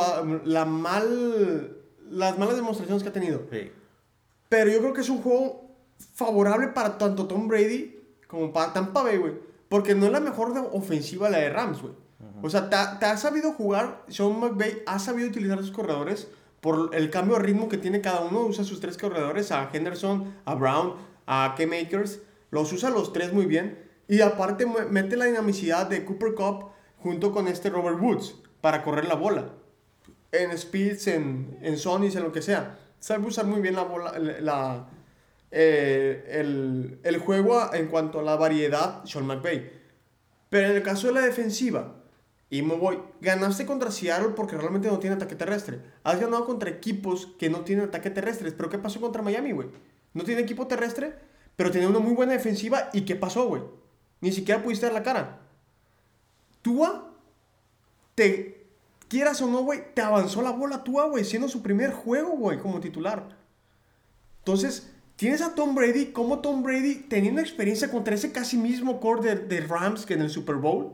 [0.44, 1.76] la mal,
[2.10, 3.42] las malas demostraciones que ha tenido.
[3.52, 3.70] Sí.
[4.48, 5.76] Pero yo creo que es un juego
[6.14, 7.96] favorable para tanto Tom Brady
[8.26, 9.34] como para Tampa Bay, güey.
[9.68, 11.94] Porque no es la mejor ofensiva la de Rams, güey.
[12.42, 16.26] O sea, te, ha sabido jugar, Sean McVay ha sabido utilizar sus corredores
[16.60, 18.40] por el cambio de ritmo que tiene cada uno.
[18.40, 20.94] Usa sus tres corredores, a Henderson, a Brown,
[21.26, 22.20] a K-Makers.
[22.50, 23.78] Los usa los tres muy bien.
[24.08, 26.70] Y aparte mete la dinamicidad de Cooper Cup
[27.02, 29.52] junto con este Robert Woods para correr la bola.
[30.32, 32.78] En speeds, en, en en lo que sea.
[33.00, 34.88] Sabe usar muy bien la bola, la,
[35.50, 39.72] eh, el, el, juego en cuanto a la variedad, Sean McVay.
[40.50, 42.00] Pero en el caso de la defensiva,
[42.50, 45.80] y me voy, ganaste contra Seattle porque realmente no tiene ataque terrestre.
[46.02, 48.50] Has ganado contra equipos que no tienen ataque terrestre.
[48.50, 49.68] Pero ¿qué pasó contra Miami, güey?
[50.14, 51.14] No tiene equipo terrestre,
[51.54, 52.90] pero tiene una muy buena defensiva.
[52.92, 53.62] ¿Y qué pasó, güey?
[54.20, 55.38] Ni siquiera pudiste dar la cara.
[56.62, 57.10] Tua,
[58.14, 58.66] te
[59.08, 62.58] quieras o no, güey, te avanzó la bola Tua, güey, siendo su primer juego, güey,
[62.58, 63.36] como titular.
[64.38, 69.34] Entonces, tienes a Tom Brady, como Tom Brady, teniendo experiencia contra ese casi mismo core
[69.36, 70.92] de, Rams que en el Super Bowl.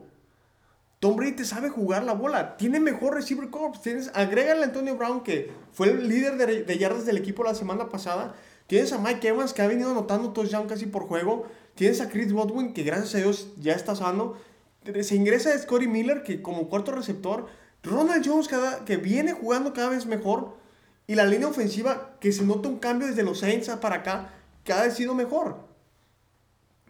[0.99, 3.83] Tom Brady te sabe jugar la bola, tiene mejor receiver corps.
[3.83, 7.91] Tienes, agrégale a Antonio Brown, que fue el líder de, yardas del equipo la semana
[7.91, 8.35] pasada.
[8.67, 11.47] Tienes a Mike Evans, que ha venido anotando touchdown casi por juego.
[11.75, 14.35] Tienes a Chris Godwin, que gracias a Dios ya está sano
[15.03, 17.47] se ingresa Scotty Miller, que como cuarto receptor,
[17.83, 20.57] Ronald Jones cada, que viene jugando cada vez mejor,
[21.07, 24.35] y la línea ofensiva, que se nota un cambio desde los Saints para acá,
[24.65, 25.67] cada vez sido mejor.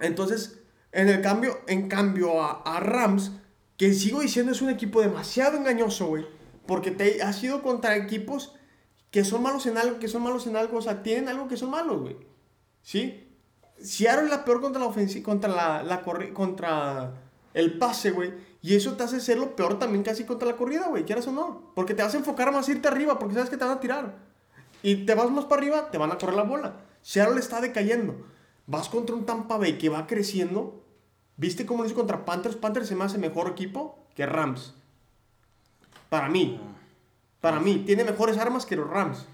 [0.01, 0.59] Entonces,
[0.93, 3.33] en el cambio, en cambio a, Rams,
[3.77, 6.27] que sigo diciendo es un equipo demasiado engañoso, güey.
[6.67, 8.55] Porque te ha sido contra equipos
[9.11, 11.57] que son malos en algo, que son malos en algo, o sea, tienen algo que
[11.57, 12.17] son malos, güey.
[12.83, 13.29] ¿Sí?
[13.79, 17.26] Seattle es la peor contra la ofensiva, contra la, la contra
[17.57, 18.35] el pase, güey.
[18.61, 21.33] Y eso te hace ser lo peor también casi contra la corrida, güey, quieras o
[21.33, 21.73] no.
[21.75, 24.19] Porque te vas a enfocar más irte arriba, porque sabes que te van a tirar.
[24.83, 26.75] Y te vas más para arriba, te van a correr la bola.
[27.01, 28.27] Seattle está decayendo.
[28.67, 30.85] Vas contra un Tampa Bay que va creciendo.
[31.39, 32.57] ¿Viste cómo lo hizo contra Panthers?
[32.57, 34.75] Panthers se me hace mejor equipo que Rams.
[36.11, 36.61] Para mí.
[37.41, 37.85] Para mí.
[37.87, 39.25] Tiene mejores armas que los Rams.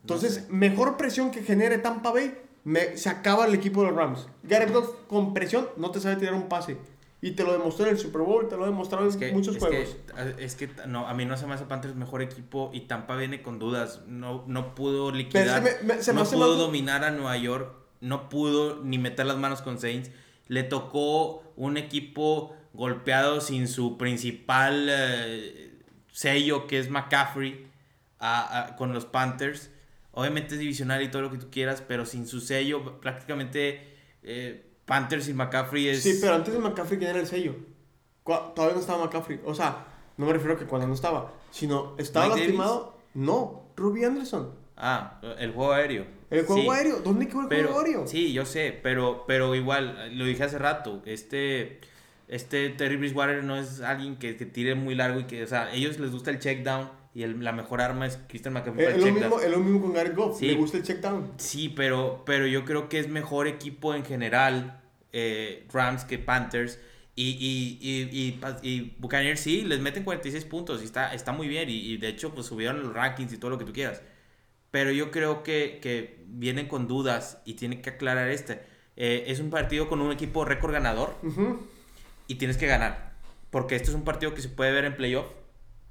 [0.00, 2.38] Entonces, mejor presión que genere Tampa Bay,
[2.94, 4.28] se acaba el equipo de los Rams.
[4.42, 6.78] Garrett Goff con presión no te sabe tirar un pase.
[7.24, 9.96] Y te lo demostró en el Super Bowl, te lo ha demostrado en muchos juegos.
[10.38, 13.40] es que no, a mí no se me hace Panthers mejor equipo y Tampa viene
[13.40, 14.02] con dudas.
[14.06, 15.64] No, no pudo liquidar,
[16.12, 20.10] no pudo dominar a Nueva York, no pudo ni meter las manos con Saints.
[20.48, 25.80] Le tocó un equipo golpeado sin su principal eh,
[26.12, 27.70] sello que es McCaffrey
[28.76, 29.70] con los Panthers.
[30.12, 33.94] Obviamente es divisional y todo lo que tú quieras, pero sin su sello prácticamente...
[34.22, 36.02] Eh, Panthers y McCaffrey es...
[36.02, 37.54] Sí, pero antes de McCaffrey, ¿quién era el sello?
[38.24, 39.40] Todavía no estaba McCaffrey.
[39.44, 42.96] O sea, no me refiero a que cuando no estaba, sino estaba lastimado.
[43.14, 44.52] No, Ruby Anderson.
[44.76, 46.06] Ah, el juego aéreo.
[46.30, 47.00] ¿El juego aéreo?
[47.00, 48.06] ¿Dónde quedó el juego aéreo?
[48.06, 51.80] Sí, yo sé, pero, pero igual, lo dije hace rato, este,
[52.28, 55.64] este Terry Bridgewater no es alguien que, que tire muy largo y que, o sea,
[55.64, 58.86] a ellos les gusta el check down y el, la mejor arma es Christian McCaffrey.
[58.86, 60.42] Es, lo mismo, es lo mismo con Garrett Goff.
[60.42, 61.32] Le gusta el check down.
[61.36, 66.80] Sí, pero, pero yo creo que es mejor equipo en general eh, Rams que Panthers.
[67.14, 71.70] Y, y, y, y, Buccaneers sí, les meten 46 puntos y está, está muy bien.
[71.70, 74.02] Y, de hecho, pues subieron los rankings y todo lo que tú quieras.
[74.72, 78.60] Pero yo creo que, que vienen con dudas y tienen que aclarar este.
[78.96, 81.14] Eh, es un partido con un equipo récord ganador
[82.26, 83.12] y tienes que ganar.
[83.50, 85.26] Porque este es un partido que se puede ver en playoff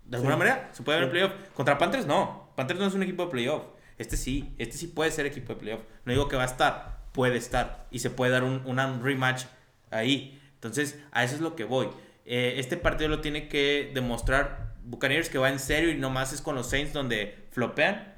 [0.05, 1.33] de alguna manera, se puede ver en playoff.
[1.53, 2.51] Contra Panthers no.
[2.55, 3.63] Panthers no es un equipo de playoff.
[3.97, 5.81] Este sí, este sí puede ser equipo de playoff.
[6.05, 7.87] No digo que va a estar, puede estar.
[7.91, 9.45] Y se puede dar un, rematch
[9.91, 10.41] ahí.
[10.55, 11.89] Entonces, a eso es lo que voy.
[12.25, 16.41] Eh, este partido lo tiene que demostrar Buccaneers que va en serio y nomás es
[16.41, 18.13] con los Saints donde flopean.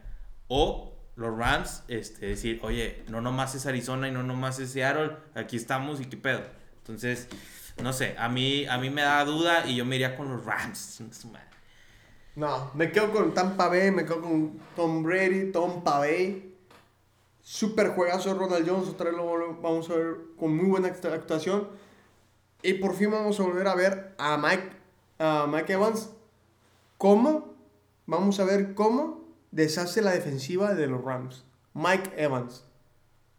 [0.48, 5.12] O los Rams, este, decir, oye, no nomás es Arizona y no nomás es Seattle,
[5.34, 6.44] aquí estamos y qué pedo.
[6.80, 7.28] Entonces,
[7.82, 10.46] no sé, a mí, a mí me da duda y yo me iría con los
[10.46, 11.02] Rams.
[12.36, 16.54] No, me quedo con Tampa Bay, me quedo con Tom Brady, Tampa Bay.
[17.42, 21.70] Super juegazo Ronald Jones, otra vez lo vamos a ver con muy buena actuación.
[22.62, 24.72] Y por fin vamos a volver a ver a Mike,
[25.20, 26.10] a Mike Evans.
[26.98, 27.54] ¿Cómo?
[28.08, 31.46] Vamos a ver cómo deshace la defensiva de los Rams.
[31.74, 32.66] Mike Evans.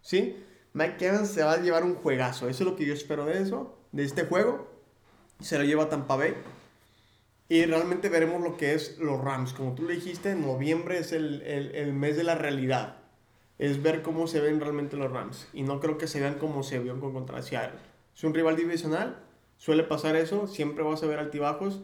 [0.01, 0.43] ¿Sí?
[0.73, 2.49] Mike Evans se va a llevar un juegazo.
[2.49, 4.69] Eso es lo que yo espero de eso, de este juego.
[5.41, 6.35] Se lo lleva Tampa Bay.
[7.49, 9.53] Y realmente veremos lo que es los Rams.
[9.53, 12.97] Como tú le dijiste, noviembre es el, el, el, mes de la realidad.
[13.59, 15.47] Es ver cómo se ven realmente los Rams.
[15.53, 17.79] Y no creo que se vean como se vio con contra Seattle.
[18.15, 19.23] Es un rival divisional.
[19.59, 20.49] Suele pasar eso.
[20.49, 21.81] Siempre vas a ver altibajos.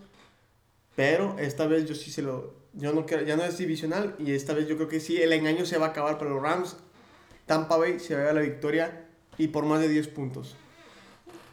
[0.96, 2.60] Pero esta vez yo sí se lo...
[2.74, 4.16] Yo no ya no es divisional.
[4.18, 5.22] Y esta vez yo creo que sí.
[5.22, 6.76] El engaño se va a acabar para los Rams.
[7.46, 9.06] Tampa Bay se va a la victoria.
[9.38, 10.56] Y por más de 10 puntos.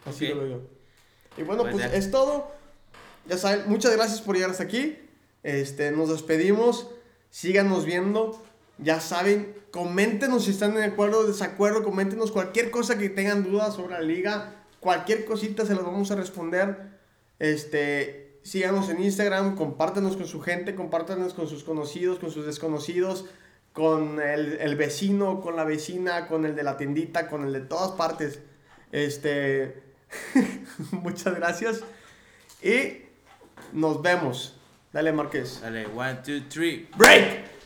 [0.06, 0.62] Así lo veo yo.
[1.38, 2.59] Y bueno, pues, pues es todo.
[3.30, 4.98] Ya saben, muchas gracias por llegar hasta aquí.
[5.44, 6.90] Este, nos despedimos.
[7.30, 8.42] Síganos viendo.
[8.80, 11.84] Ya saben, coméntenos si están de acuerdo o desacuerdo.
[11.84, 14.56] Coméntenos cualquier cosa que tengan dudas sobre la liga.
[14.80, 16.98] Cualquier cosita se las vamos a responder.
[17.38, 19.56] Este, síganos en Instagram.
[19.56, 20.74] Compártanos con su gente.
[20.74, 23.26] Compártanos con sus conocidos, con sus desconocidos.
[23.74, 27.62] Con el, el vecino, con la vecina, con el de la tiendita, con el de
[27.62, 28.40] todas partes.
[28.92, 29.84] Este,
[30.92, 31.82] muchas gracias.
[32.64, 33.09] Y
[33.74, 34.56] nos vemos.
[34.92, 35.62] Dale, Marqués.
[35.62, 36.88] Dale, one, two, three.
[36.98, 37.59] Break.